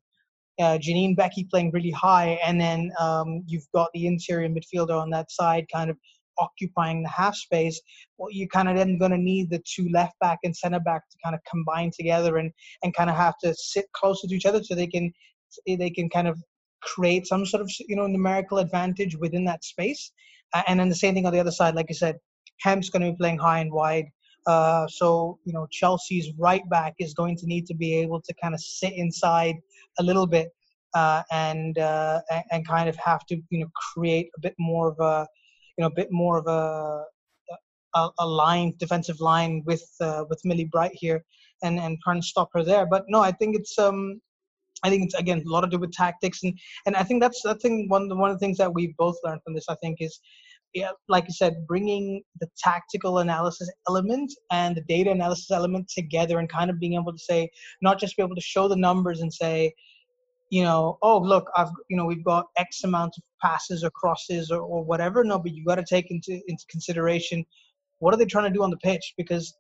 [0.59, 5.09] uh, Janine Beckie playing really high, and then um, you've got the interior midfielder on
[5.11, 5.97] that side kind of
[6.37, 7.79] occupying the half space,
[8.17, 11.09] well, you kind of then going to need the two left back and center back
[11.09, 12.51] to kind of combine together and
[12.83, 15.11] and kind of have to sit closer to each other so they can
[15.67, 16.39] they can kind of
[16.81, 20.11] create some sort of you know numerical advantage within that space.
[20.53, 22.17] Uh, and then the same thing on the other side, like you said,
[22.59, 24.05] Hemp's going to be playing high and wide.
[24.47, 28.33] Uh, so you know Chelsea's right back is going to need to be able to
[28.41, 29.55] kind of sit inside
[29.99, 30.49] a little bit
[30.93, 34.99] uh, and uh, and kind of have to you know create a bit more of
[34.99, 35.27] a
[35.81, 37.03] you know a bit more of a
[37.95, 41.23] a, a line defensive line with uh, with Millie Bright here
[41.63, 42.85] and and trying to stop her there.
[42.85, 44.21] But no, I think it's um
[44.83, 46.53] I think it's again a lot to do with tactics and
[46.85, 49.41] and I think that's I think one one of the things that we've both learned
[49.43, 50.19] from this I think is
[50.73, 56.39] yeah, like I said, bringing the tactical analysis element and the data analysis element together
[56.39, 57.49] and kind of being able to say,
[57.81, 59.73] not just be able to show the numbers and say,
[60.51, 64.51] you know, oh look, I've you know we've got X amount of passes or crosses
[64.51, 65.23] or, or whatever.
[65.23, 67.43] No, but you got to take into into consideration
[68.01, 69.13] what are they trying to do on the pitch?
[69.15, 69.53] Because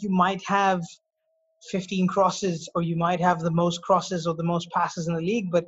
[0.00, 0.82] you might have
[1.70, 5.20] 15 crosses or you might have the most crosses or the most passes in the
[5.20, 5.64] league, but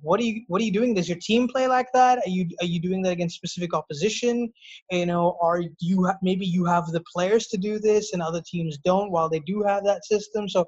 [0.00, 0.94] what are you what are you doing?
[0.94, 2.18] Does your team play like that?
[2.18, 4.50] Are you are you doing that against specific opposition?
[4.90, 8.78] You know are you maybe you have the players to do this and other teams
[8.78, 10.48] don't while they do have that system.
[10.48, 10.64] So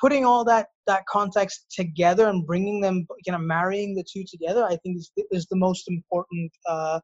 [0.00, 4.64] putting all that that context together and bringing them, you know, marrying the two together,
[4.64, 7.00] I think is, is the most important uh,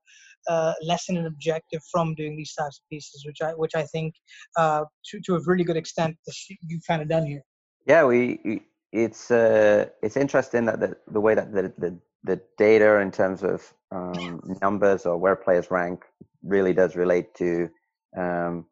[0.49, 4.15] uh, lesson and objective from doing these types of pieces, which I which I think
[4.57, 6.17] uh, to to a really good extent
[6.63, 7.43] you've kind of done here.
[7.87, 13.01] Yeah, we it's uh, it's interesting that the the way that the the, the data
[13.01, 16.05] in terms of um, numbers or where players rank
[16.43, 17.69] really does relate to
[18.17, 18.67] um,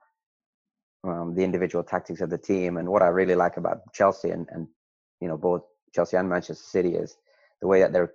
[1.09, 2.77] um, the individual tactics of the team.
[2.77, 4.66] And what I really like about Chelsea and, and
[5.21, 5.62] you know both
[5.94, 7.16] Chelsea and Manchester City is
[7.61, 8.12] the way that their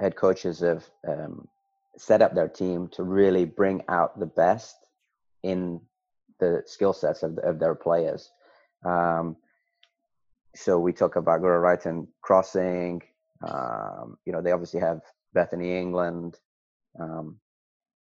[0.00, 1.46] head coaches have um,
[1.96, 4.76] set up their team to really bring out the best
[5.42, 5.80] in
[6.38, 8.30] the skill sets of, of their players.
[8.84, 9.36] Um,
[10.54, 13.02] so we talk about Guro Reiten crossing.
[13.46, 15.00] Um, you know, they obviously have
[15.32, 16.38] Bethany England.
[16.98, 17.38] Um,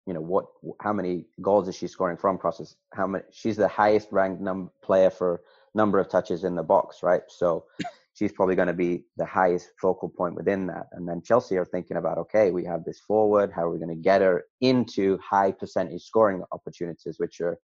[0.07, 0.45] you know what
[0.81, 2.75] how many goals is she scoring from crosses?
[2.93, 5.41] How many she's the highest ranked num player for
[5.75, 7.21] number of touches in the box right?
[7.27, 7.65] So
[8.13, 10.87] she's probably going to be the highest focal point within that.
[10.93, 13.95] And then chelsea are thinking about okay we have this forward how are we going
[13.95, 17.57] to get her into high percentage scoring opportunities which are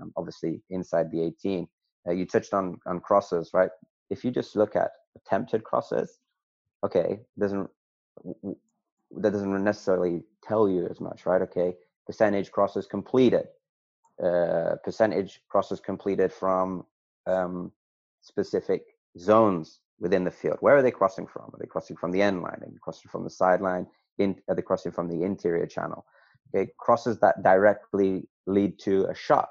[0.00, 1.66] um, obviously inside the 18
[2.08, 3.70] uh, you touched on on crosses right?
[4.10, 6.18] If you just look at attempted crosses
[6.84, 7.70] okay doesn't
[9.18, 11.42] that doesn't necessarily tell you as much, right?
[11.42, 11.74] Okay,
[12.06, 13.48] percentage crosses completed,
[14.22, 16.84] uh, percentage crosses completed from
[17.26, 17.72] um,
[18.20, 18.82] specific
[19.18, 20.56] zones within the field.
[20.60, 21.50] Where are they crossing from?
[21.52, 22.58] Are they crossing from the end line?
[22.62, 23.86] Are they crossing from the sideline?
[24.18, 26.04] In, are they crossing from the interior channel?
[26.54, 29.50] Okay, crosses that directly lead to a shot.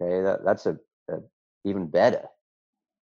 [0.00, 0.78] Okay, that, that's a,
[1.10, 1.18] a
[1.64, 2.22] even better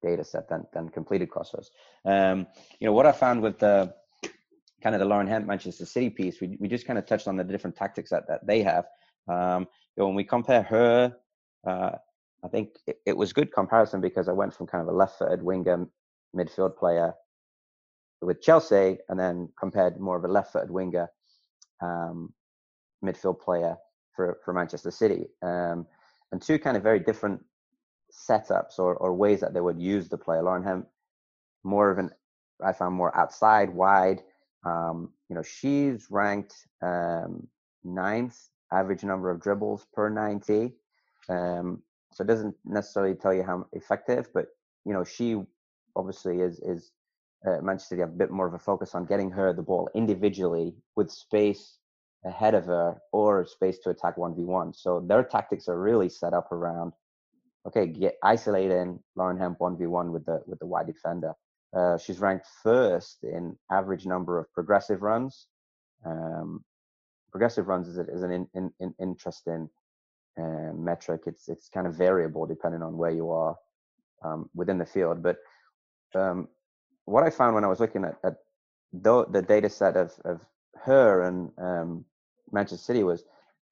[0.01, 1.71] data set than, than completed crosses.
[2.05, 2.47] Um,
[2.79, 3.93] you know, what I found with the
[4.81, 7.35] kind of the Lauren Hemp Manchester City piece, we, we just kind of touched on
[7.37, 8.85] the different tactics that, that they have.
[9.27, 11.15] Um, you know, when we compare her,
[11.67, 11.91] uh,
[12.43, 15.43] I think it, it, was good comparison because I went from kind of a left-footed
[15.43, 15.87] winger
[16.35, 17.13] midfield player
[18.21, 21.07] with Chelsea, and then compared more of a left-footed winger
[21.81, 22.33] um,
[23.03, 23.77] midfield player
[24.15, 25.85] for for Manchester City, um,
[26.31, 27.41] and two kind of very different
[28.11, 30.41] setups or, or ways that they would use the player.
[30.43, 30.87] Lauren Hemp,
[31.63, 32.11] more of an
[32.63, 34.21] I found more outside, wide.
[34.65, 37.47] Um, you know, she's ranked um,
[37.83, 38.37] ninth
[38.71, 40.73] average number of dribbles per 90.
[41.29, 41.81] Um,
[42.13, 44.47] so it doesn't necessarily tell you how effective, but
[44.85, 45.41] you know, she
[45.95, 46.91] obviously is is
[47.45, 49.89] uh, Manchester City have a bit more of a focus on getting her the ball
[49.95, 51.77] individually with space
[52.25, 54.75] ahead of her or space to attack 1v1.
[54.75, 56.93] So their tactics are really set up around
[57.67, 61.33] okay, get isolating Lauren Hemp 1v1 with the with the wide defender.
[61.75, 65.47] Uh, she's ranked first in average number of progressive runs.
[66.05, 66.63] Um,
[67.31, 69.69] progressive runs is, is an in, in, in interesting
[70.37, 71.21] uh, metric.
[71.25, 73.55] It's it's kind of variable depending on where you are
[74.23, 75.23] um, within the field.
[75.23, 75.37] But
[76.13, 76.47] um,
[77.05, 78.35] what I found when I was looking at, at
[78.93, 80.41] the, the data set of, of
[80.83, 82.05] her and um,
[82.51, 83.23] Manchester City was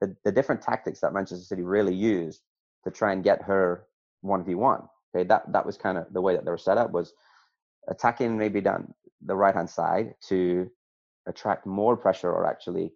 [0.02, 2.42] the, the different tactics that Manchester City really used
[2.84, 3.86] to try and get her
[4.24, 4.88] 1v1.
[5.16, 7.14] Okay, that, that was kind of the way that they were set up was
[7.90, 8.94] attacking maybe down
[9.26, 10.70] the right hand side to
[11.28, 12.92] attract more pressure or actually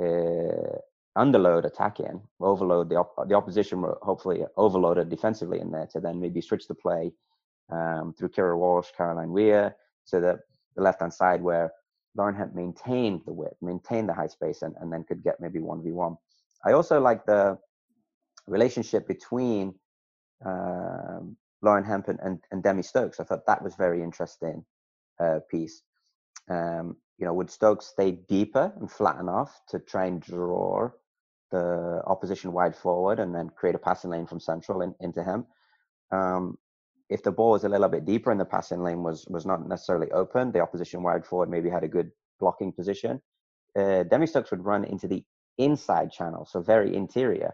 [0.00, 0.78] uh,
[1.16, 6.40] underload attacking, overload the op- the opposition hopefully overloaded defensively in there to then maybe
[6.40, 7.12] switch the play
[7.70, 9.76] um, through Keira Walsh, Caroline Weir
[10.08, 10.38] to the,
[10.76, 11.70] the left hand side where
[12.16, 15.58] Lauren Hemp maintained the width, maintained the high space, and, and then could get maybe
[15.58, 16.16] 1v1.
[16.64, 17.58] I also like the
[18.46, 19.74] relationship between
[20.44, 23.20] um, Lauren Hemp and, and, Demi Stokes.
[23.20, 24.64] I thought that was very interesting
[25.20, 25.82] uh, piece.
[26.50, 30.90] Um, you know, would Stokes stay deeper and flatten off to try and draw
[31.50, 35.46] the opposition wide forward and then create a passing lane from central in, into him?
[36.10, 36.58] Um,
[37.08, 39.66] if the ball was a little bit deeper and the passing lane was was not
[39.68, 43.20] necessarily open, the opposition wide forward maybe had a good blocking position.
[43.78, 45.24] Uh, Demi Stokes would run into the
[45.58, 47.52] inside channel, so very interior,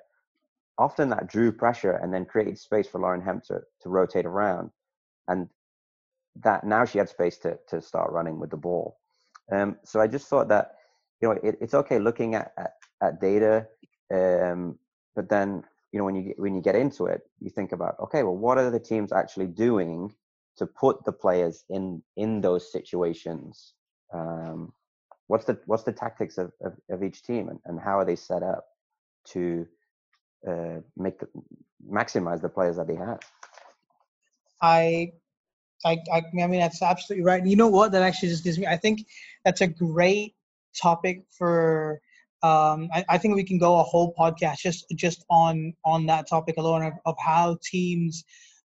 [0.80, 4.70] often that drew pressure and then created space for Lauren Hemp to, to rotate around.
[5.28, 5.48] And
[6.42, 8.98] that now she had space to, to start running with the ball.
[9.52, 10.72] Um, so I just thought that,
[11.20, 13.66] you know, it, it's okay looking at, at, at data,
[14.12, 14.78] um,
[15.14, 18.22] but then, you know, when you, when you get into it, you think about, okay,
[18.22, 20.14] well, what are the teams actually doing
[20.56, 23.74] to put the players in, in those situations?
[24.14, 24.72] Um,
[25.26, 28.16] what's the, what's the tactics of, of, of each team and, and how are they
[28.16, 28.64] set up
[29.32, 29.66] to,
[30.46, 31.28] uh, make the,
[31.88, 33.20] maximize the players that they have.
[34.62, 35.12] I,
[35.84, 37.40] I, I, mean that's absolutely right.
[37.40, 37.92] And you know what?
[37.92, 38.66] That actually just gives me.
[38.66, 39.06] I think
[39.44, 40.34] that's a great
[40.80, 42.00] topic for.
[42.42, 46.26] Um, I, I think we can go a whole podcast just just on on that
[46.26, 48.24] topic alone of, of how teams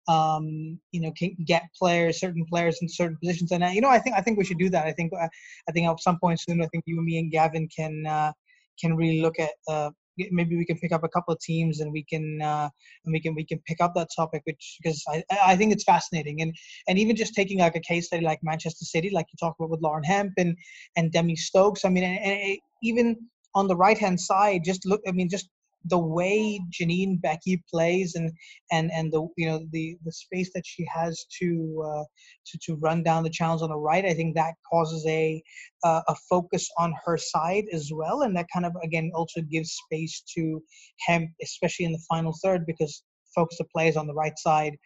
[0.08, 3.52] um, you know, can get players, certain players in certain positions.
[3.52, 4.86] And uh, you know, I think I think we should do that.
[4.86, 5.28] I think uh,
[5.68, 8.32] I think at some point soon, I think you and me and Gavin can uh,
[8.78, 11.92] can really look at uh, maybe we can pick up a couple of teams and
[11.92, 12.68] we can uh,
[13.04, 15.84] and we can we can pick up that topic which because I, I think it's
[15.84, 16.40] fascinating.
[16.42, 16.54] And
[16.88, 19.70] and even just taking like a case study like Manchester City like you talked about
[19.70, 20.56] with Lauren Hemp and
[20.96, 23.16] and Demi Stokes I mean and, and even
[23.54, 25.48] on the right hand side just look I mean just
[25.86, 28.32] the way Janine Beckie plays and
[28.72, 32.04] and and the you know the the space that she has to uh,
[32.46, 35.42] to to run down the channels on the right, I think that causes a
[35.84, 39.72] uh, a focus on her side as well, and that kind of again also gives
[39.72, 40.62] space to
[41.06, 43.02] Hemp, especially in the final third, because
[43.34, 44.76] focus the players on the right side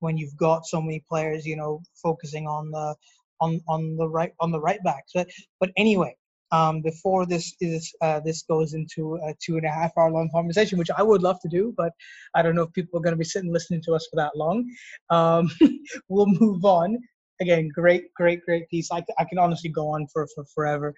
[0.00, 2.94] when you've got so many players, you know, focusing on the
[3.40, 5.04] on on the right on the right back.
[5.08, 5.24] So,
[5.60, 6.16] but anyway,
[6.52, 10.30] um, before this is uh, this goes into a two and a half hour long
[10.32, 11.92] conversation, which I would love to do, but
[12.34, 14.36] I don't know if people are going to be sitting listening to us for that
[14.36, 14.68] long.
[15.10, 15.50] Um,
[16.08, 16.98] we'll move on.
[17.40, 18.90] Again, great, great, great piece.
[18.92, 20.94] I, I can honestly go on for, for forever.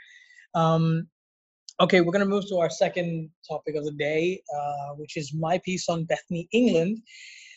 [0.55, 1.09] Um,
[1.81, 5.33] okay, we're going to move to our second topic of the day, uh, which is
[5.33, 6.99] my piece on Bethany England.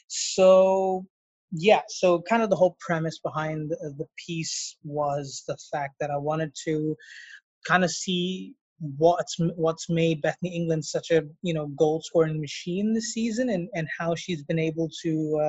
[0.08, 1.06] So
[1.52, 6.12] yeah so kind of the whole premise behind the, the, piece was the fact that
[6.12, 6.96] i wanted to
[7.68, 8.56] kind of see
[8.98, 13.68] what's what's made Bethany England such a you know goal scoring machine this season and
[13.74, 15.40] and how she's been able to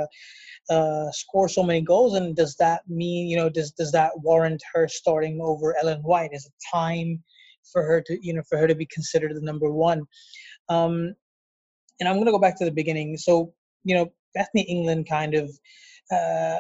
[0.71, 2.15] uh, uh, score so many goals.
[2.15, 6.31] And does that mean you know does does that warrant her starting over Ellen White?
[6.33, 7.23] Is it time
[7.73, 10.03] for her to you know for her to be considered the number one?
[10.69, 11.15] Um,
[12.01, 13.17] and I'm gonna go back to the beginning.
[13.17, 13.53] So
[13.85, 15.51] you know Bethany England kind of
[16.11, 16.59] uh,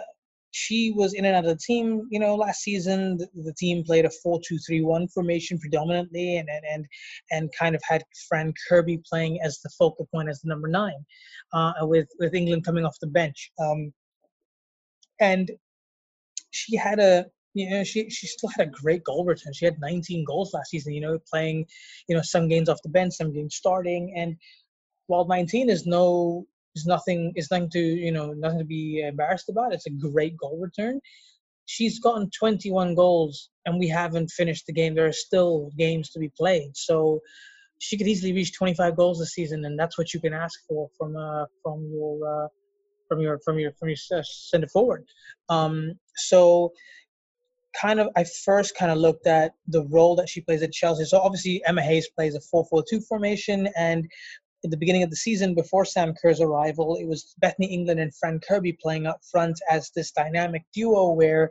[0.52, 2.06] she was in the team.
[2.10, 6.86] You know, last season the, the team played a four-two-three-one formation predominantly, and and and
[7.30, 11.04] and kind of had Fran Kirby playing as the focal point as the number nine,
[11.52, 13.50] uh, with with England coming off the bench.
[13.60, 13.92] Um,
[15.20, 15.50] and
[16.50, 19.52] she had a you know she she still had a great goal return.
[19.52, 20.92] She had 19 goals last season.
[20.92, 21.66] You know, playing
[22.08, 24.36] you know some games off the bench, some games starting, and
[25.06, 29.48] while 19 is no is nothing is nothing to you know nothing to be embarrassed
[29.48, 29.72] about.
[29.72, 31.00] It's a great goal return.
[31.66, 34.94] She's gotten 21 goals, and we haven't finished the game.
[34.94, 37.20] There are still games to be played, so
[37.78, 40.88] she could easily reach 25 goals this season, and that's what you can ask for
[40.98, 42.48] from uh, from your uh,
[43.08, 45.04] from your from your from your center forward.
[45.48, 46.72] Um, so
[47.80, 51.04] kind of I first kind of looked at the role that she plays at Chelsea.
[51.04, 54.08] So obviously Emma Hayes plays a 4-4-2 formation and
[54.62, 58.14] in the beginning of the season before Sam Kerr's arrival, it was Bethany England and
[58.14, 61.50] Fran Kirby playing up front as this dynamic duo where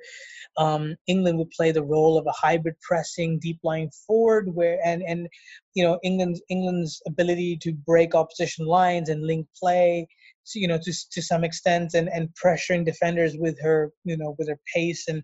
[0.57, 5.01] um, England would play the role of a hybrid pressing deep lying forward where and
[5.03, 5.27] and
[5.73, 10.07] you know England's England's ability to break opposition lines and link play
[10.55, 14.49] you know to to some extent and and pressuring defenders with her you know with
[14.49, 15.23] her pace and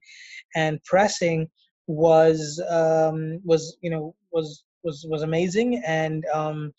[0.55, 1.47] and pressing
[1.88, 5.83] was um was you know was was was amazing.
[5.86, 6.73] And um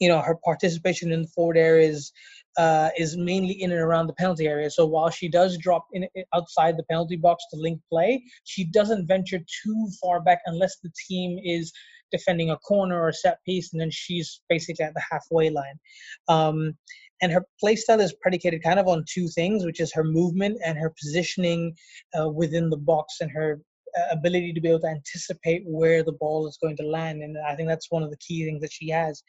[0.00, 2.12] you know her participation in the forward areas
[2.58, 4.70] uh, is mainly in and around the penalty area.
[4.70, 9.06] So while she does drop in outside the penalty box to link play, she doesn't
[9.06, 11.72] venture too far back unless the team is
[12.10, 15.78] defending a corner or a set piece, and then she's basically at the halfway line.
[16.28, 16.76] Um,
[17.22, 20.78] and her playstyle is predicated kind of on two things, which is her movement and
[20.78, 21.74] her positioning
[22.18, 23.60] uh, within the box and her
[24.10, 27.22] ability to be able to anticipate where the ball is going to land.
[27.22, 29.22] And I think that's one of the key things that she has.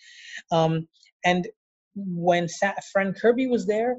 [0.51, 0.88] Um,
[1.26, 1.47] and
[1.95, 3.95] when Sa- Fran Kirby was there,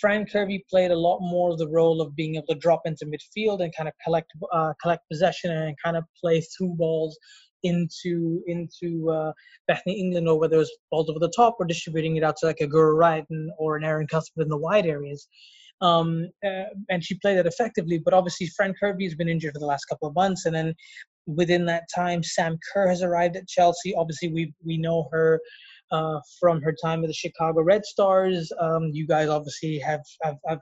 [0.00, 3.06] Fran Kirby played a lot more of the role of being able to drop into
[3.06, 7.16] midfield and kind of collect uh, collect possession and kind of play through balls
[7.62, 9.32] into into uh,
[9.68, 12.46] Bethany England or whether it was balls over the top or distributing it out to
[12.46, 15.28] like a Guro Reiten or an Erin Cuthbert in the wide areas
[15.80, 17.98] um, uh, and she played it effectively.
[17.98, 20.74] But obviously, Fran Kirby has been injured for the last couple of months, and then
[21.26, 23.94] within that time, Sam Kerr has arrived at Chelsea.
[23.94, 25.40] Obviously, we we know her.
[25.92, 30.34] Uh, from her time with the Chicago Red Stars, um, you guys obviously have, have,
[30.48, 30.58] have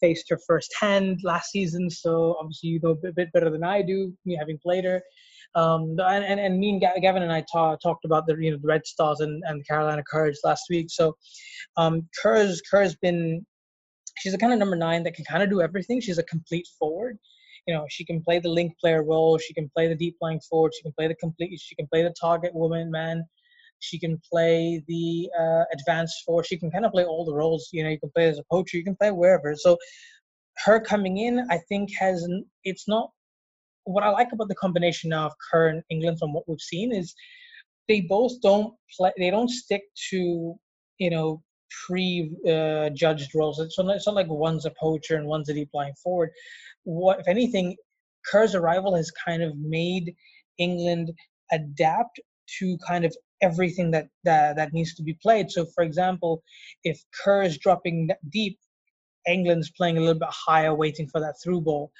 [0.00, 4.12] faced her firsthand last season, so obviously you know a bit better than I do,
[4.24, 5.00] me having played her.
[5.54, 8.58] Um, and, and, and me and Gavin and I ta- talked about the you know
[8.60, 10.88] the Red Stars and, and the Carolina Courage last week.
[10.90, 11.16] So
[11.76, 13.44] um, Kerr's Kerr's been
[14.18, 16.00] she's a kind of number nine that can kind of do everything.
[16.00, 17.18] She's a complete forward.
[17.66, 19.38] You know, she can play the link player role.
[19.38, 20.72] She can play the deep lying forward.
[20.74, 21.58] She can play the complete.
[21.60, 23.24] She can play the target woman, man.
[23.80, 26.46] She can play the uh, advanced forward.
[26.46, 27.68] She can kind of play all the roles.
[27.72, 28.76] You know, you can play as a poacher.
[28.76, 29.54] You can play wherever.
[29.56, 29.76] So,
[30.64, 32.26] her coming in, I think, has
[32.64, 33.10] it's not
[33.84, 36.92] what I like about the combination now of Kerr and England from what we've seen
[36.92, 37.14] is
[37.88, 39.12] they both don't play.
[39.18, 40.54] They don't stick to
[40.98, 41.42] you know
[41.86, 43.58] pre-judged uh, roles.
[43.60, 46.30] It's not, it's not like one's a poacher and one's a deep lying forward.
[46.84, 47.76] What, if anything,
[48.30, 50.14] Kerr's arrival has kind of made
[50.58, 51.12] England
[51.52, 52.20] adapt
[52.58, 55.50] to kind of everything that, that that needs to be played.
[55.50, 56.42] So, for example,
[56.84, 58.58] if Kerr is dropping deep,
[59.28, 61.90] England's playing a little bit higher, waiting for that through ball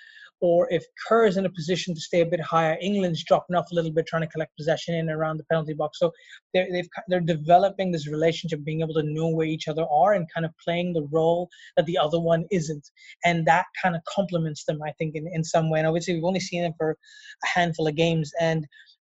[0.40, 3.66] or if Kerr is in a position to stay a bit higher, England's dropping off
[3.72, 5.98] a little bit, trying to collect possession in and around the penalty box.
[5.98, 6.12] So
[6.52, 10.26] they're they've, they're developing this relationship, being able to know where each other are and
[10.32, 12.90] kind of playing the role that the other one isn't,
[13.24, 15.78] and that kind of complements them, I think, in in some way.
[15.78, 18.66] And obviously, we've only seen them for a handful of games, and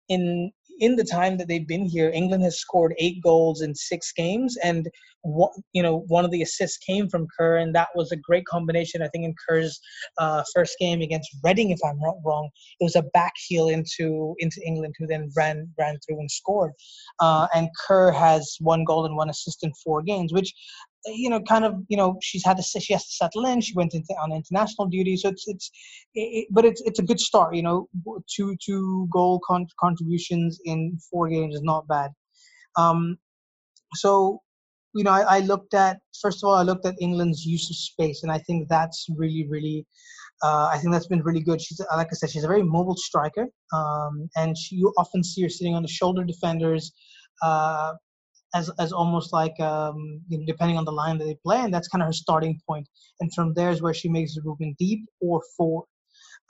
[0.09, 4.13] in in the time that they've been here, England has scored eight goals in six
[4.13, 4.89] games, and
[5.23, 8.47] what you know, one of the assists came from Kerr, and that was a great
[8.47, 9.03] combination.
[9.03, 9.81] I think in Kerr's
[10.19, 12.49] uh, first game against Reading, if I'm not wrong,
[12.81, 16.73] it was a back heel into into England, who then ran ran through and scored.
[17.21, 20.53] Uh, and Kerr has one goal and one assist in four games, which
[21.07, 23.61] you know, kind of, you know, she's had to she has to settle in.
[23.61, 25.71] She went into on international duty, so it's it's,
[26.15, 27.55] it, but it's it's a good start.
[27.55, 27.89] You know,
[28.35, 32.11] two two goal con- contributions in four games is not bad.
[32.77, 33.19] Um,
[33.95, 34.43] so,
[34.95, 37.77] you know, I, I looked at first of all, I looked at England's use of
[37.77, 39.87] space, and I think that's really really.
[40.41, 41.61] Uh, I think that's been really good.
[41.61, 45.43] She's like I said, she's a very mobile striker, um, and she, you often see
[45.43, 46.93] her sitting on the shoulder defenders,
[47.43, 47.95] uh,
[48.55, 51.73] as as almost like um, you know, depending on the line that they play, and
[51.73, 52.89] that's kind of her starting point.
[53.21, 55.87] And from there is where she makes the movement deep or forward.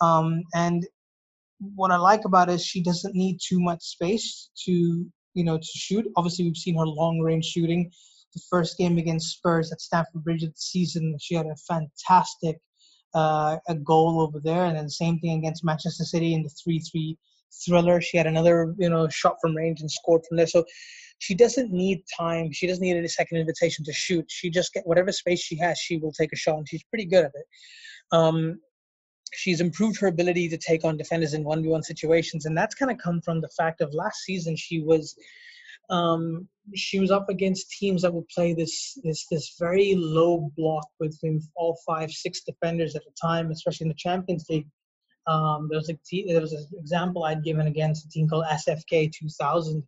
[0.01, 0.86] Um, and
[1.74, 5.59] what I like about it is she doesn't need too much space to you know
[5.59, 6.07] to shoot.
[6.16, 7.90] Obviously, we've seen her long range shooting.
[8.34, 12.61] The first game against Spurs at Stamford Bridge of the season, she had a fantastic
[13.14, 16.51] uh, a goal over there, and then the same thing against Manchester City in the
[16.51, 17.16] three-three
[17.64, 18.01] thriller.
[18.01, 20.46] She had another you know shot from range and scored from there.
[20.46, 20.64] So
[21.18, 22.53] she doesn't need time.
[22.53, 24.24] She doesn't need a second invitation to shoot.
[24.28, 27.07] She just get whatever space she has, she will take a shot, and she's pretty
[27.07, 27.46] good at it.
[28.12, 28.61] Um,
[29.34, 32.99] she's improved her ability to take on defenders in 1v1 situations and that's kind of
[32.99, 35.16] come from the fact of last season she was
[35.90, 40.86] um, she was up against teams that would play this this this very low block
[41.01, 44.66] between all five six defenders at a time especially in the champions league
[45.29, 49.12] um, there was a there was an example i'd given against a team called sfk
[49.12, 49.83] 2000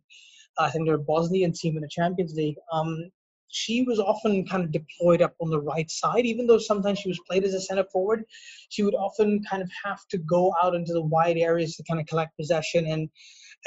[0.59, 3.11] i think they're a bosnian team in the champions league um,
[3.51, 7.09] she was often kind of deployed up on the right side, even though sometimes she
[7.09, 8.23] was played as a center forward.
[8.69, 11.99] She would often kind of have to go out into the wide areas to kind
[11.99, 13.09] of collect possession and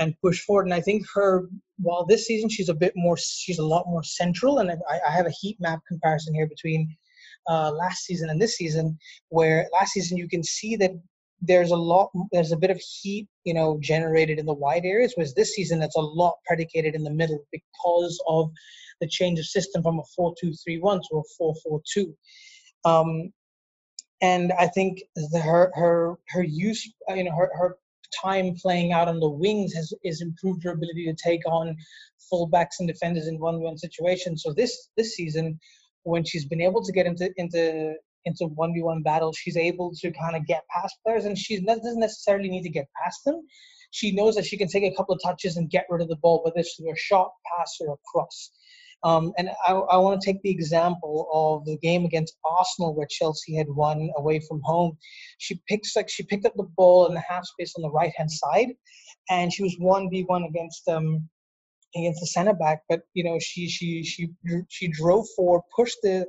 [0.01, 0.65] and push forward.
[0.65, 1.49] And I think her,
[1.79, 4.59] while this season she's a bit more, she's a lot more central.
[4.59, 6.97] And I, I have a heat map comparison here between
[7.49, 8.99] uh, last season and this season,
[9.29, 10.91] where last season you can see that
[11.41, 15.13] there's a lot there's a bit of heat you know generated in the wide areas
[15.15, 18.51] whereas this season that's a lot predicated in the middle because of
[19.01, 22.15] the change of system from a 4-2-3-1 to a 4-4-2
[22.85, 23.33] um,
[24.23, 27.77] and i think the, her her her use you know her, her
[28.23, 31.77] time playing out on the wings has, has improved her ability to take on
[32.33, 34.43] fullbacks and defenders in one-one situations.
[34.43, 35.59] So this this season
[36.03, 37.95] when she's been able to get into into
[38.25, 42.49] into 1v1 battles, she's able to kind of get past players and she doesn't necessarily
[42.49, 43.47] need to get past them.
[43.91, 46.17] She knows that she can take a couple of touches and get rid of the
[46.17, 48.51] ball, whether it's through a shot, pass, or a cross.
[49.05, 53.07] Um, and I, I want to take the example of the game against Arsenal where
[53.07, 54.97] Chelsea had won away from home.
[55.39, 58.13] She picks like she picked up the ball in the half space on the right
[58.17, 58.69] hand side,
[59.31, 61.29] and she was one v one against um
[61.97, 62.83] against the center back.
[62.89, 64.31] But you know she she she
[64.69, 66.27] she drove forward, pushed the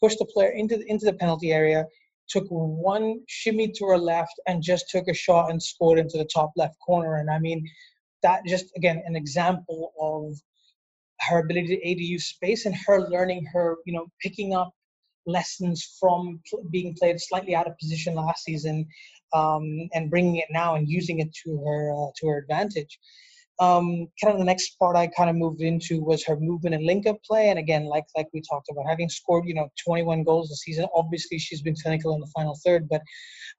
[0.00, 1.86] pushed the player into the, into the penalty area,
[2.28, 6.28] took one shimmy to her left, and just took a shot and scored into the
[6.32, 7.16] top left corner.
[7.16, 7.66] And I mean,
[8.22, 10.34] that just again an example of
[11.20, 14.72] her ability to A to use space and her learning her, you know, picking up
[15.26, 18.86] lessons from pl- being played slightly out of position last season
[19.32, 22.98] um, and bringing it now and using it to her uh, to her advantage
[23.60, 26.84] um, kind of the next part I kind of moved into was her movement and
[26.84, 27.50] link up play.
[27.50, 30.86] And again, like like we talked about, having scored you know 21 goals this season,
[30.94, 33.02] obviously she's been clinical in the final third, but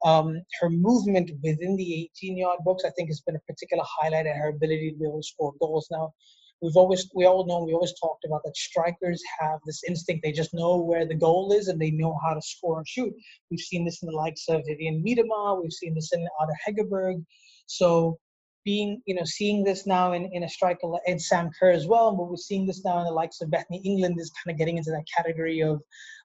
[0.04, 4.26] um, her movement within the 18 yard box I think has been a particular highlight
[4.26, 5.88] and her ability to be able to score goals.
[5.90, 6.12] Now,
[6.60, 10.32] we've always we all know we always talked about that strikers have this instinct they
[10.32, 13.14] just know where the goal is and they know how to score and shoot.
[13.50, 17.24] We've seen this in the likes of Vivianne Miedema, we've seen this in Ada Hegerberg.
[17.66, 18.18] So
[18.66, 22.10] being, you know, seeing this now in, in a striker and Sam Kerr as well,
[22.10, 24.76] but we're seeing this now in the likes of Bethany England is kind of getting
[24.76, 25.80] into that category of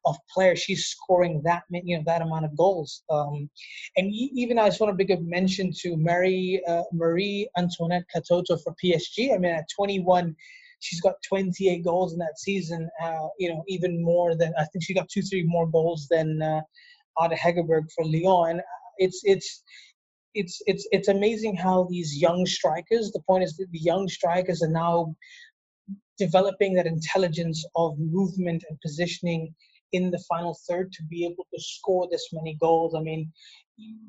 [0.06, 0.60] of players.
[0.60, 3.04] She's scoring that you know that amount of goals.
[3.12, 3.48] Um,
[3.96, 8.60] and even I just want to make a mention to Marie uh, Marie Antoinette Katoto
[8.64, 9.36] for PSG.
[9.36, 10.36] I mean, at 21,
[10.80, 12.90] she's got 28 goals in that season.
[13.02, 16.42] Uh, you know, even more than I think she got two, three more goals than
[16.42, 16.62] uh,
[17.24, 18.62] Ada Hegerberg for Lyon.
[18.98, 19.64] It's it's
[20.34, 23.12] it's it's it's amazing how these young strikers.
[23.12, 25.16] The point is that the young strikers are now
[26.18, 29.54] developing that intelligence of movement and positioning
[29.92, 32.96] in the final third to be able to score this many goals.
[32.96, 33.32] I mean,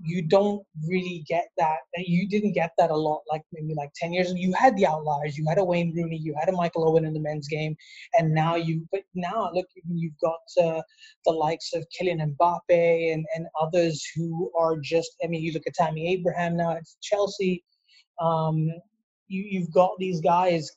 [0.05, 1.79] you don't really get that.
[1.97, 4.39] You didn't get that a lot, like maybe like 10 years ago.
[4.39, 5.39] You had the outliers.
[5.39, 6.17] You had a Wayne Rooney.
[6.17, 7.77] You had a Michael Owen in the men's game.
[8.19, 10.83] And now you, but now look, you've got uh,
[11.25, 15.67] the likes of Kylian Mbappe and, and others who are just, I mean, you look
[15.67, 17.65] at Tammy Abraham now at Chelsea.
[18.21, 18.69] Um,
[19.33, 20.71] you, you've got these guys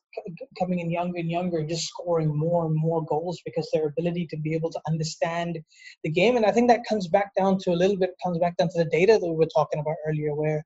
[0.58, 4.38] coming in younger and younger, just scoring more and more goals because their ability to
[4.38, 5.60] be able to understand
[6.04, 6.38] the game.
[6.38, 8.84] And I think that comes back down to a little bit comes back down to
[8.84, 10.64] the data that we were talking about earlier, where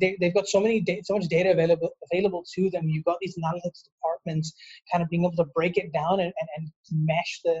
[0.00, 2.88] they, they've got so many data, so much data available available to them.
[2.88, 4.52] You've got these analytics departments
[4.90, 7.60] kind of being able to break it down and, and, and mesh the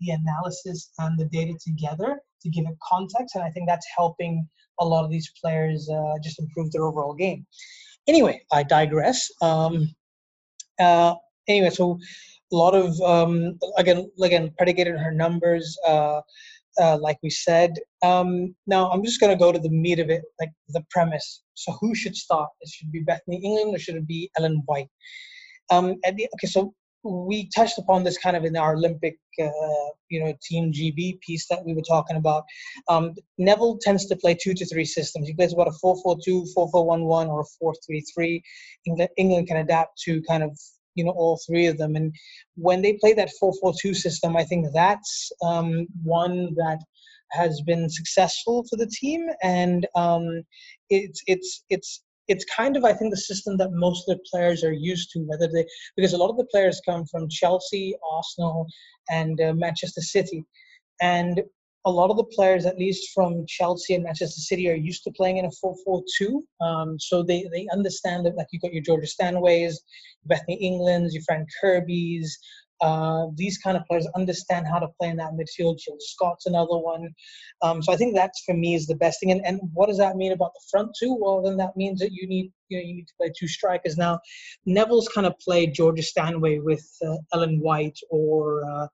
[0.00, 3.36] the analysis and the data together to give it context.
[3.36, 4.48] And I think that's helping
[4.80, 7.46] a lot of these players uh, just improve their overall game.
[8.08, 9.30] Anyway, I digress.
[9.40, 9.94] Um,
[10.80, 11.14] uh,
[11.48, 11.98] anyway, so
[12.52, 16.20] a lot of um, again, again, predicated on her numbers, uh,
[16.80, 17.74] uh, like we said.
[18.02, 21.42] Um, now I'm just to go to the meat of it, like the premise.
[21.54, 22.50] So who should start?
[22.60, 24.88] It should be Bethany England or should it be Ellen White?
[25.70, 26.74] Um, the, okay, so
[27.04, 29.48] we touched upon this kind of in our Olympic, uh,
[30.08, 32.44] you know, Team GB piece that we were talking about.
[32.88, 35.26] Um, Neville tends to play two to three systems.
[35.26, 37.64] He plays about a 4-4-2, 4-4-1-1, or a
[38.20, 38.42] 4-3-3.
[38.86, 40.58] England, England can adapt to kind of,
[40.94, 41.96] you know, all three of them.
[41.96, 42.14] And
[42.56, 46.78] when they play that 4-4-2 system, I think that's um, one that
[47.32, 50.42] has been successful for the team, and um,
[50.90, 54.64] it's it's it's it's kind of I think the system that most of the players
[54.64, 55.20] are used to.
[55.20, 55.66] Whether they
[55.96, 58.66] because a lot of the players come from Chelsea, Arsenal,
[59.10, 60.44] and uh, Manchester City,
[61.00, 61.42] and
[61.84, 65.10] a lot of the players, at least from Chelsea and Manchester City, are used to
[65.10, 65.50] playing in a
[65.88, 66.40] 4-4-2.
[66.64, 69.82] Um, so they, they understand that, like you've got your Georgia Stanways,
[70.24, 72.38] Bethany Englands, your Fran Kirby's,
[72.82, 75.78] uh, these kind of players understand how to play in that midfield.
[75.78, 77.08] Jill Scott's another one.
[77.62, 79.30] Um, so I think that's for me is the best thing.
[79.30, 81.16] And, and what does that mean about the front two?
[81.18, 83.96] Well, then that means that you need you know you need to play two strikers.
[83.96, 84.18] Now,
[84.66, 88.86] Neville's kind of played Georgia Stanway with uh, Ellen White or uh,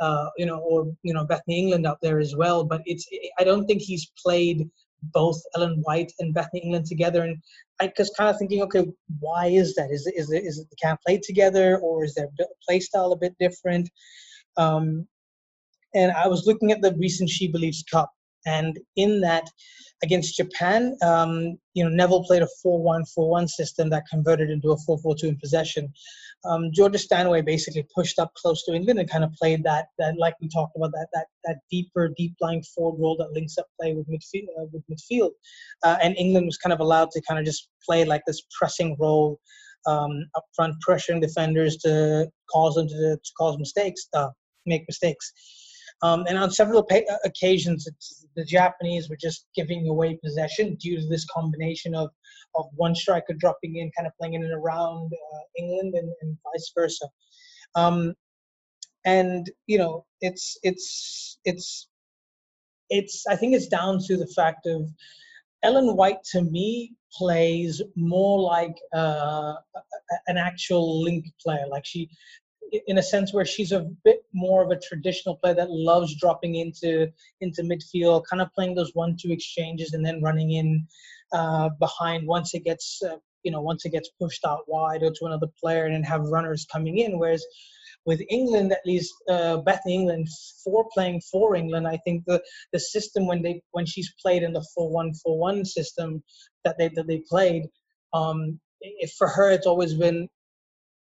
[0.00, 2.64] uh, you know or you know Bethany England out there as well.
[2.64, 4.70] But it's I don't think he's played
[5.02, 7.22] both Ellen White and Bethany England together.
[7.22, 7.38] And
[7.80, 8.86] I was kind of thinking, okay,
[9.20, 9.90] why is that?
[9.90, 12.28] Is it, is it, is it they can't play together or is their
[12.66, 13.90] play style a bit different?
[14.56, 15.06] Um,
[15.94, 18.10] and I was looking at the recent She Believes Cup
[18.46, 19.48] and in that,
[20.02, 25.24] against Japan, um, you know, Neville played a 4-1-4-1 system that converted into a 4-4-2
[25.24, 25.92] in possession.
[26.44, 30.16] Um, Georgia Stanway basically pushed up close to England and kind of played that, that
[30.18, 33.66] like we talked about, that that that deeper, deep lying forward role that links up
[33.80, 34.48] play with midfield.
[34.58, 35.30] Uh, with midfield.
[35.84, 38.96] Uh, and England was kind of allowed to kind of just play like this pressing
[38.98, 39.38] role
[39.86, 44.28] um, up front, pressuring defenders to cause them to, to cause mistakes, uh,
[44.66, 45.32] make mistakes.
[46.02, 47.88] Um, and on several pa- occasions,
[48.34, 52.10] the Japanese were just giving away possession due to this combination of,
[52.56, 56.36] of one striker dropping in, kind of playing in and around uh, England, and, and,
[56.42, 57.06] vice versa.
[57.76, 58.14] Um,
[59.04, 61.88] and you know, it's it's it's
[62.90, 63.26] it's.
[63.26, 64.88] I think it's down to the fact of
[65.62, 69.54] Ellen White to me plays more like uh,
[70.26, 71.66] an actual link player.
[71.68, 72.10] Like she
[72.86, 76.54] in a sense where she's a bit more of a traditional player that loves dropping
[76.56, 77.08] into
[77.40, 80.86] into midfield, kind of playing those one-two exchanges and then running in
[81.32, 85.10] uh, behind once it gets uh, you know once it gets pushed out wide or
[85.10, 87.18] to another player and have runners coming in.
[87.18, 87.44] Whereas
[88.04, 90.28] with England, at least uh, Bethany England,
[90.64, 92.42] for playing for England, I think the
[92.72, 96.22] the system when they when she's played in the four-one-four-one system
[96.64, 97.64] that they that they played.
[98.14, 98.60] Um,
[99.16, 100.28] for her, it's always been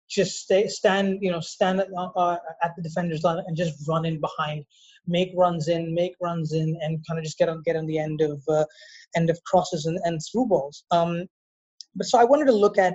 [0.09, 4.05] just stay, stand, you know, stand at, uh, at the defender's line and just run
[4.05, 4.65] in behind,
[5.07, 7.99] make runs in, make runs in, and kind of just get on get on the
[7.99, 8.65] end of uh,
[9.17, 10.85] end of crosses and, and through balls.
[10.91, 11.27] Um,
[11.95, 12.95] but so I wanted to look at,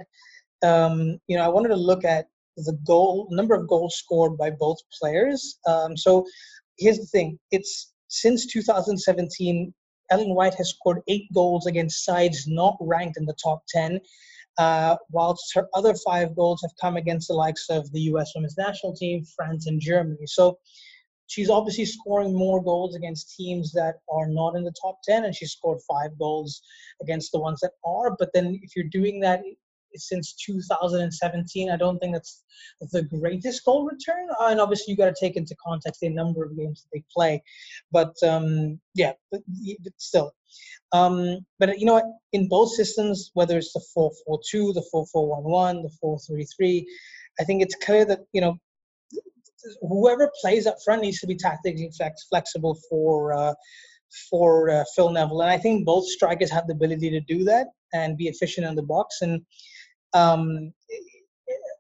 [0.64, 4.50] um, you know, I wanted to look at the goal number of goals scored by
[4.50, 5.60] both players.
[5.68, 6.26] Um, so
[6.78, 9.74] here's the thing: it's since 2017.
[10.12, 14.00] Ellen White has scored eight goals against sides not ranked in the top 10
[14.58, 18.32] uh, whilst her other five goals have come against the likes of the U.S.
[18.36, 20.26] women's national team, France, and Germany.
[20.26, 20.58] So
[21.28, 25.36] she's obviously scoring more goals against teams that are not in the top 10, and
[25.36, 26.62] she scored five goals
[27.02, 28.16] against the ones that are.
[28.18, 29.42] But then if you're doing that
[29.96, 31.70] since 2017.
[31.70, 32.44] I don't think that's
[32.92, 34.28] the greatest goal return.
[34.40, 37.04] Uh, and obviously, you got to take into context the number of games that they
[37.14, 37.42] play.
[37.92, 39.42] But um, yeah, but,
[39.84, 40.34] but still.
[40.92, 42.06] Um, but you know what?
[42.34, 46.86] In both systems, whether it's the 4-4-2, the 4-4-1-1, the 4-3-3,
[47.40, 48.58] I think it's clear that you know
[49.82, 53.54] whoever plays up front needs to be tactically flex- flexible for uh,
[54.30, 57.68] for uh, Phil Neville, and I think both strikers have the ability to do that
[57.94, 59.22] and be efficient in the box.
[59.22, 59.42] And
[60.14, 60.74] um,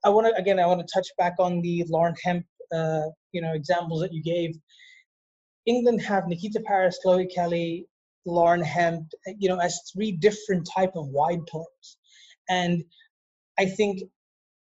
[0.04, 3.42] I want to again, I want to touch back on the Lauren Hemp, uh, you
[3.42, 4.56] know, examples that you gave.
[5.66, 7.88] England have Nikita Parris, Chloe Kelly,
[8.26, 9.08] Lauren Hemp,
[9.38, 11.98] you know, as three different type of wide players,
[12.50, 12.84] and
[13.58, 14.02] I think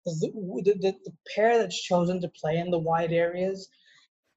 [0.04, 0.30] the,
[0.64, 3.68] the, the pair that's chosen to play in the wide areas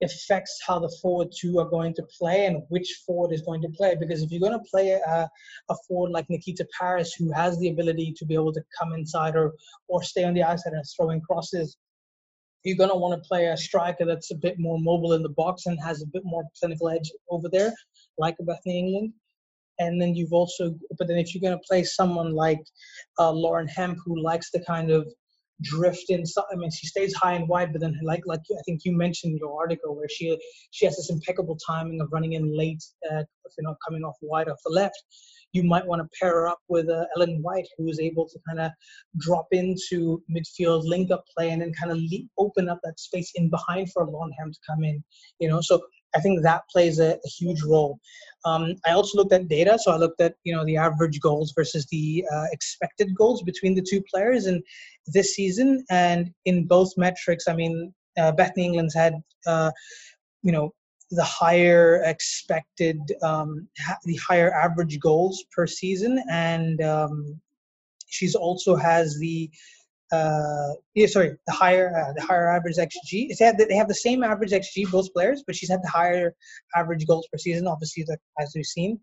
[0.03, 3.69] affects how the forward two are going to play and which forward is going to
[3.69, 3.95] play.
[3.99, 5.29] Because if you're going to play a,
[5.69, 9.35] a forward like Nikita Parris, who has the ability to be able to come inside
[9.35, 9.53] or
[9.87, 11.77] or stay on the outside and throwing crosses,
[12.63, 15.29] you're going to want to play a striker that's a bit more mobile in the
[15.29, 17.73] box and has a bit more clinical edge over there,
[18.17, 19.13] like Bethany England.
[19.79, 22.61] And then you've also, but then if you're going to play someone like
[23.19, 25.07] uh, Lauren Hemp, who likes to kind of
[25.63, 26.43] drift inside.
[26.51, 29.31] I mean, she stays high and wide, but then like like I think you mentioned
[29.31, 30.37] in your article where she
[30.71, 33.23] she has this impeccable timing of running in late, uh,
[33.57, 35.01] you know, coming off wide off the left.
[35.53, 38.39] You might want to pair her up with uh, Ellen White, who is able to
[38.47, 38.71] kind of
[39.19, 41.99] drop into midfield, link up play, and then kind of
[42.39, 45.03] open up that space in behind for Longham to come in.
[45.39, 45.81] You know, so
[46.15, 47.99] I think that plays a, a huge role.
[48.45, 51.53] Um, I also looked at data, so I looked at you know the average goals
[51.55, 54.61] versus the uh, expected goals between the two players, in
[55.07, 59.15] this season, and in both metrics, I mean, uh, Bethany England's had
[59.47, 59.71] uh,
[60.41, 60.73] you know
[61.11, 67.39] the higher expected, um, ha- the higher average goals per season, and um,
[68.07, 69.49] she's also has the
[70.13, 73.29] uh, yeah, sorry, the higher uh, the higher average xG.
[73.29, 76.35] It's had they have the same average xG both players, but she's had the higher
[76.75, 78.05] average goals per season, obviously,
[78.39, 78.99] as we've seen.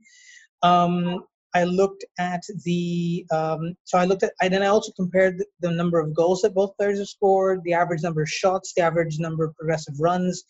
[0.62, 5.38] Um, I looked at the um, so I looked at and then I also compared
[5.38, 8.72] the, the, number of goals that both players have scored, the average number of shots,
[8.76, 10.44] the average number of progressive runs,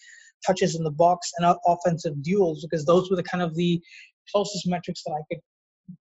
[0.47, 3.81] touches in the box, and offensive duels because those were the kind of the
[4.31, 5.41] closest metrics that I could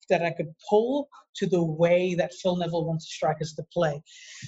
[0.09, 4.01] that I could pull to the way that Phil Neville wants strikers to play.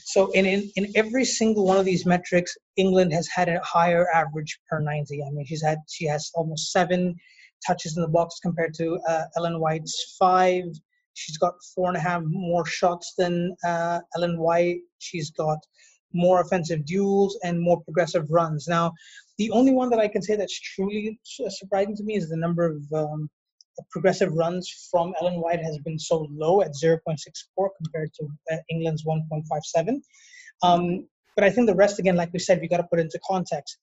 [0.05, 4.07] So in, in in every single one of these metrics, England has had a higher
[4.13, 5.23] average per 90.
[5.23, 7.15] I mean, she's had she has almost seven
[7.65, 10.63] touches in the box compared to uh, Ellen White's five.
[11.13, 14.79] She's got four and a half more shots than uh, Ellen White.
[14.99, 15.59] She's got
[16.13, 18.67] more offensive duels and more progressive runs.
[18.67, 18.93] Now,
[19.37, 22.65] the only one that I can say that's truly surprising to me is the number
[22.65, 23.29] of um,
[23.91, 29.05] progressive runs from Ellen White has been so low at 0.64 compared to uh, England's
[29.05, 30.01] 1.57.
[30.61, 33.19] Um, but I think the rest, again, like we said, we got to put into
[33.25, 33.77] context.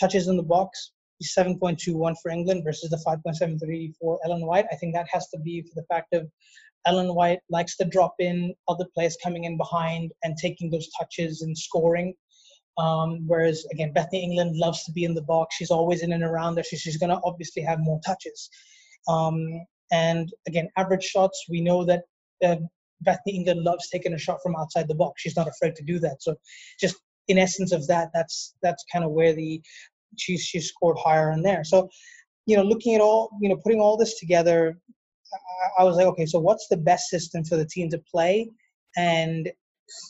[0.00, 0.92] Touches in the box,
[1.22, 4.66] 7.21 for England versus the 5.73 for Ellen White.
[4.72, 6.28] I think that has to be for the fact of
[6.86, 11.42] Ellen White likes to drop in other players coming in behind and taking those touches
[11.42, 12.14] and scoring.
[12.78, 15.56] Um, whereas again, Bethany England loves to be in the box.
[15.56, 16.64] She's always in and around there.
[16.64, 18.50] So she's going to obviously have more touches.
[19.08, 19.40] Um,
[19.92, 21.44] and again, average shots.
[21.48, 22.02] We know that
[22.44, 22.56] uh,
[23.02, 25.22] Bethany England loves taking a shot from outside the box.
[25.22, 26.22] She's not afraid to do that.
[26.22, 26.34] So
[26.80, 26.96] just
[27.28, 29.62] in essence of that, that's that's kind of where the
[30.16, 31.62] she she scored higher in there.
[31.64, 31.88] So,
[32.46, 34.78] you know, looking at all, you know, putting all this together,
[35.78, 38.48] I, I was like, okay, so what's the best system for the team to play,
[38.96, 39.50] and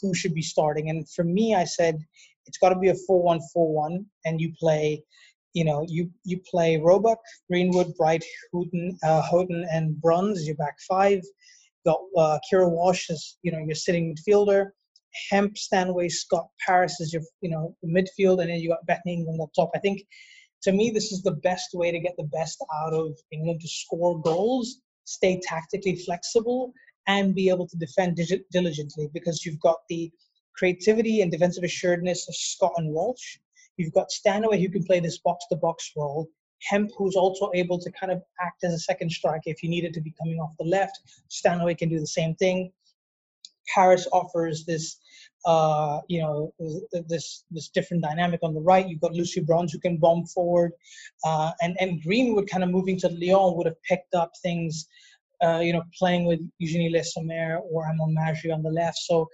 [0.01, 0.91] who should be starting?
[0.91, 1.99] And for me, I said
[2.47, 5.03] it's got to be a four-one-four-one, and you play.
[5.57, 7.19] You know, you you play Roebuck,
[7.51, 10.47] Greenwood, Bright, Houghton, uh, Houghton, and Bronze.
[10.47, 11.23] Your back five.
[11.87, 14.67] Got uh, Keira Walsh as you know your sitting midfielder.
[15.31, 19.41] Hemp, Stanway, Scott Parris is your you know midfield, and then you got Bethany England
[19.41, 19.71] up top.
[19.75, 20.03] I think
[20.65, 23.69] to me this is the best way to get the best out of England to
[23.69, 26.75] score goals, stay tactically flexible,
[27.07, 28.21] and be able to defend
[28.53, 30.13] diligently because you've got the
[30.55, 33.39] creativity and defensive assuredness of Scott and Walsh.
[33.77, 36.29] You've got Stanaway who can play this box to box role.
[36.63, 39.93] Hemp, who's also able to kind of act as a second striker if you needed
[39.93, 40.99] to be coming off the left.
[41.29, 42.73] Stanaway can do the same thing.
[43.75, 44.99] Parris offers this
[45.45, 46.53] uh, you know
[47.09, 48.89] this this different dynamic on the right.
[48.89, 50.73] You've got Lucy Bronze who can bomb forward,
[51.25, 54.89] uh, and and Greenwood kind of moving to Lyon would have picked up things,
[55.43, 58.99] uh, you know, playing with Eugenie Le Sommer or Amel Majri on the left.
[58.99, 59.29] So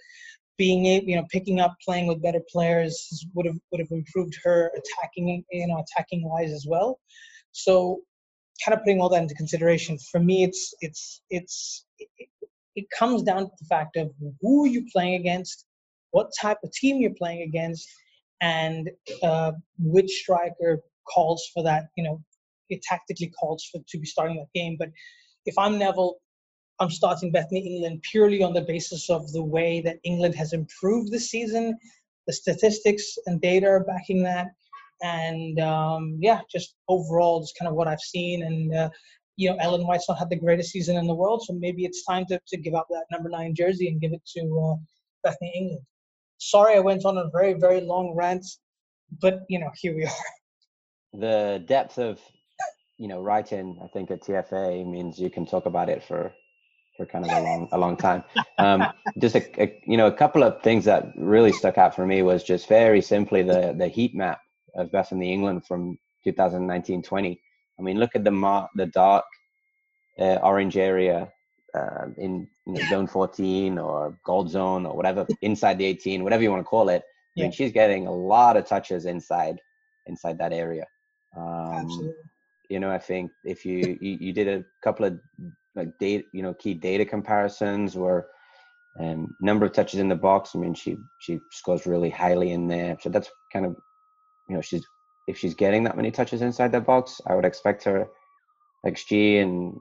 [0.62, 4.34] being able, you know, picking up playing with better players would have would have improved
[4.44, 7.00] her attacking, you know, attacking wise as well.
[7.50, 7.98] So
[8.64, 12.28] kind of putting all that into consideration for me, it's it's it's it,
[12.76, 15.66] it comes down to the fact of who you're playing against
[16.12, 17.88] what type of team you're playing against,
[18.40, 18.88] and
[19.24, 19.50] uh,
[19.80, 20.80] which striker
[21.12, 21.86] calls for that.
[21.96, 22.22] You know,
[22.68, 24.76] it tactically calls for to be starting that game.
[24.78, 24.90] But
[25.44, 26.18] if I'm Neville,
[26.82, 31.10] I'm starting Bethany England purely on the basis of the way that England has improved
[31.10, 31.78] this season.
[32.26, 34.48] The statistics and data are backing that,
[35.02, 38.42] and um, yeah, just overall, just kind of what I've seen.
[38.42, 38.90] And uh,
[39.36, 42.04] you know, Ellen White's not had the greatest season in the world, so maybe it's
[42.04, 44.76] time to, to give up that number nine jersey and give it to uh,
[45.24, 45.86] Bethany England
[46.42, 48.44] sorry I went on a very, very long rant,
[49.20, 50.10] but you know, here we are.
[51.14, 52.20] The depth of
[52.98, 56.32] you know writing, I think at TFA means you can talk about it for
[56.96, 58.22] for kind of a long a long time.
[58.58, 58.84] Um,
[59.18, 62.22] just a, a, you know a couple of things that really stuck out for me
[62.22, 64.40] was just very simply the the heat map
[64.76, 67.38] of Bethany England from 2019-20.
[67.78, 69.24] I mean, look at the mar- the dark
[70.18, 71.30] uh, orange area
[71.74, 76.42] uh, in you know, zone 14 or gold zone or whatever inside the 18 whatever
[76.42, 77.02] you want to call it
[77.34, 77.42] yeah.
[77.42, 79.58] i mean she's getting a lot of touches inside
[80.06, 80.86] inside that area
[81.36, 82.14] um, Absolutely.
[82.68, 85.18] you know i think if you, you, you did a couple of
[85.74, 88.26] like data you know key data comparisons where
[89.00, 92.68] um, number of touches in the box i mean she she scores really highly in
[92.68, 92.98] there.
[93.00, 93.76] So that's kind of
[94.48, 94.84] you know she's
[95.26, 98.08] if she's getting that many touches inside that box i would expect her
[98.86, 99.80] xg and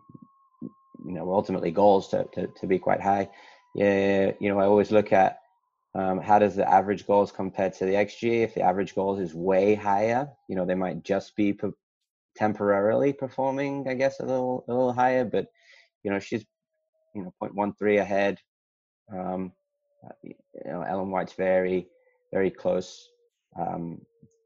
[1.03, 3.29] you know ultimately goals to, to, to be quite high.
[3.75, 5.39] Yeah you know i always look at
[5.93, 9.33] um, how does the average goals compare to the xg if the average goals is
[9.33, 11.73] way higher you know they might just be per-
[12.37, 15.47] temporarily performing i guess a little a little higher but
[16.04, 16.45] you know she's
[17.16, 18.38] you know 0.13 ahead
[19.14, 19.52] um,
[20.06, 20.36] uh, you
[20.66, 21.88] know ellen white's very
[22.32, 23.10] very close
[23.60, 24.02] um,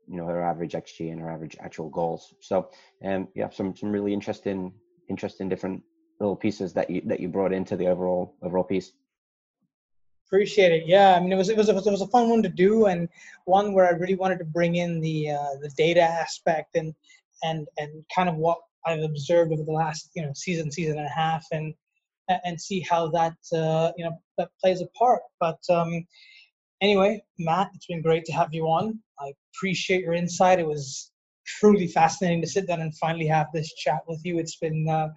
[0.07, 2.33] you know her average xG and her average actual goals.
[2.41, 2.69] So
[3.03, 4.73] um, yeah, some some really interesting
[5.09, 5.83] interesting different
[6.19, 8.91] little pieces that you that you brought into the overall overall piece.
[10.27, 10.83] Appreciate it.
[10.87, 13.07] Yeah, I mean it was it was it was a fun one to do and
[13.45, 16.93] one where I really wanted to bring in the uh, the data aspect and
[17.43, 21.07] and and kind of what I've observed over the last you know season season and
[21.07, 21.73] a half and
[22.43, 25.21] and see how that uh, you know that plays a part.
[25.39, 26.05] But um,
[26.81, 28.99] anyway, Matt, it's been great to have you on.
[29.19, 30.59] I appreciate your insight.
[30.59, 31.11] It was
[31.45, 34.39] truly fascinating to sit down and finally have this chat with you.
[34.39, 35.09] It's been uh,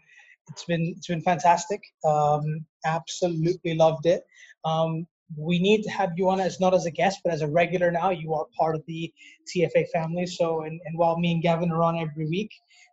[0.51, 1.81] it's been it's been fantastic.
[2.05, 4.23] Um, absolutely loved it.
[4.65, 5.07] Um,
[5.37, 7.91] we need to have you on as not as a guest, but as a regular
[7.91, 8.11] now.
[8.11, 9.13] You are part of the
[9.47, 10.27] TFA family.
[10.27, 12.51] So, and, and while me and Gavin are on every week,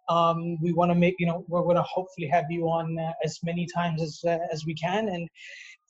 [0.10, 3.12] um, we want to make you know we're going to hopefully have you on uh,
[3.24, 5.28] as many times as uh, as we can, and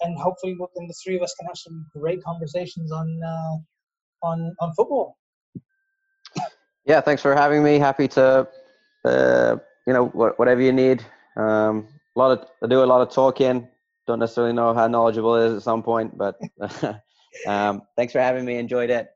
[0.01, 4.55] and hopefully then the three of us can have some great conversations on uh, on
[4.59, 5.17] on football.
[6.85, 7.79] Yeah, thanks for having me.
[7.79, 8.47] Happy to
[9.03, 11.03] uh, you know whatever you need.
[11.35, 13.67] Um, a lot of I do a lot of talking.
[14.07, 16.39] Don't necessarily know how knowledgeable it is at some point, but
[17.47, 18.57] um, thanks for having me.
[18.57, 19.09] Enjoyed it.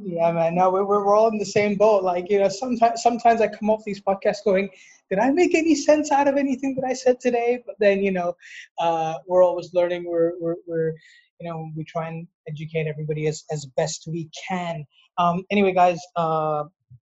[0.00, 0.54] Yeah, man.
[0.54, 2.02] No, we're, we're all in the same boat.
[2.02, 4.68] Like, you know, sometimes sometimes I come off these podcasts going,
[5.10, 7.62] did I make any sense out of anything that I said today?
[7.66, 8.34] But then, you know,
[8.78, 10.04] uh, we're always learning.
[10.06, 10.92] We're, we're, we're,
[11.40, 14.84] you know, we try and educate everybody as, as best we can.
[15.18, 16.64] Um, anyway, guys, uh,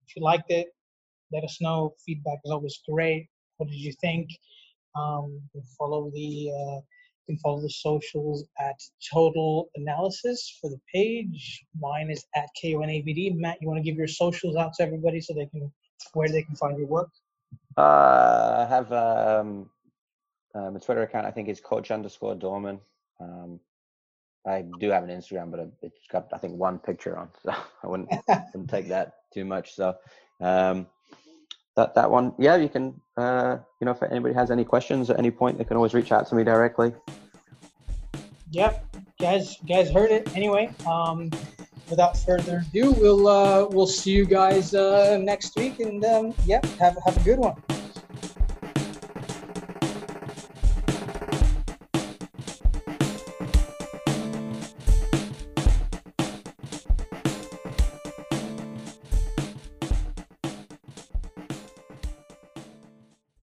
[0.08, 0.68] if you liked it,
[1.32, 1.96] let us know.
[2.06, 3.28] Feedback is always great.
[3.58, 4.30] What did you think?
[4.96, 5.42] Um,
[5.78, 6.80] follow the uh,
[7.26, 8.80] can follow the socials at
[9.14, 11.64] Total Analysis for the page.
[11.80, 13.36] Mine is at KONAVD.
[13.38, 15.72] Matt, you want to give your socials out to everybody so they can
[16.14, 17.10] where they can find your work?
[17.78, 19.70] Uh, I have um,
[20.54, 21.26] um, a Twitter account.
[21.26, 22.80] I think it's Coach underscore Dorman.
[23.20, 23.60] Um,
[24.48, 27.54] I do have an Instagram, but it's got I think one picture on, so
[27.84, 29.74] I wouldn't, wouldn't take that too much.
[29.74, 29.96] So
[30.40, 30.88] um,
[31.76, 33.00] that that one, yeah, you can.
[33.18, 36.12] Uh, you know, if anybody has any questions at any point, they can always reach
[36.12, 36.94] out to me directly.
[38.52, 40.36] Yep, guys, guys heard it.
[40.36, 41.30] Anyway, um,
[41.90, 46.66] without further ado, we'll uh, we'll see you guys uh, next week, and um, yeah,
[46.80, 47.62] have have a good one.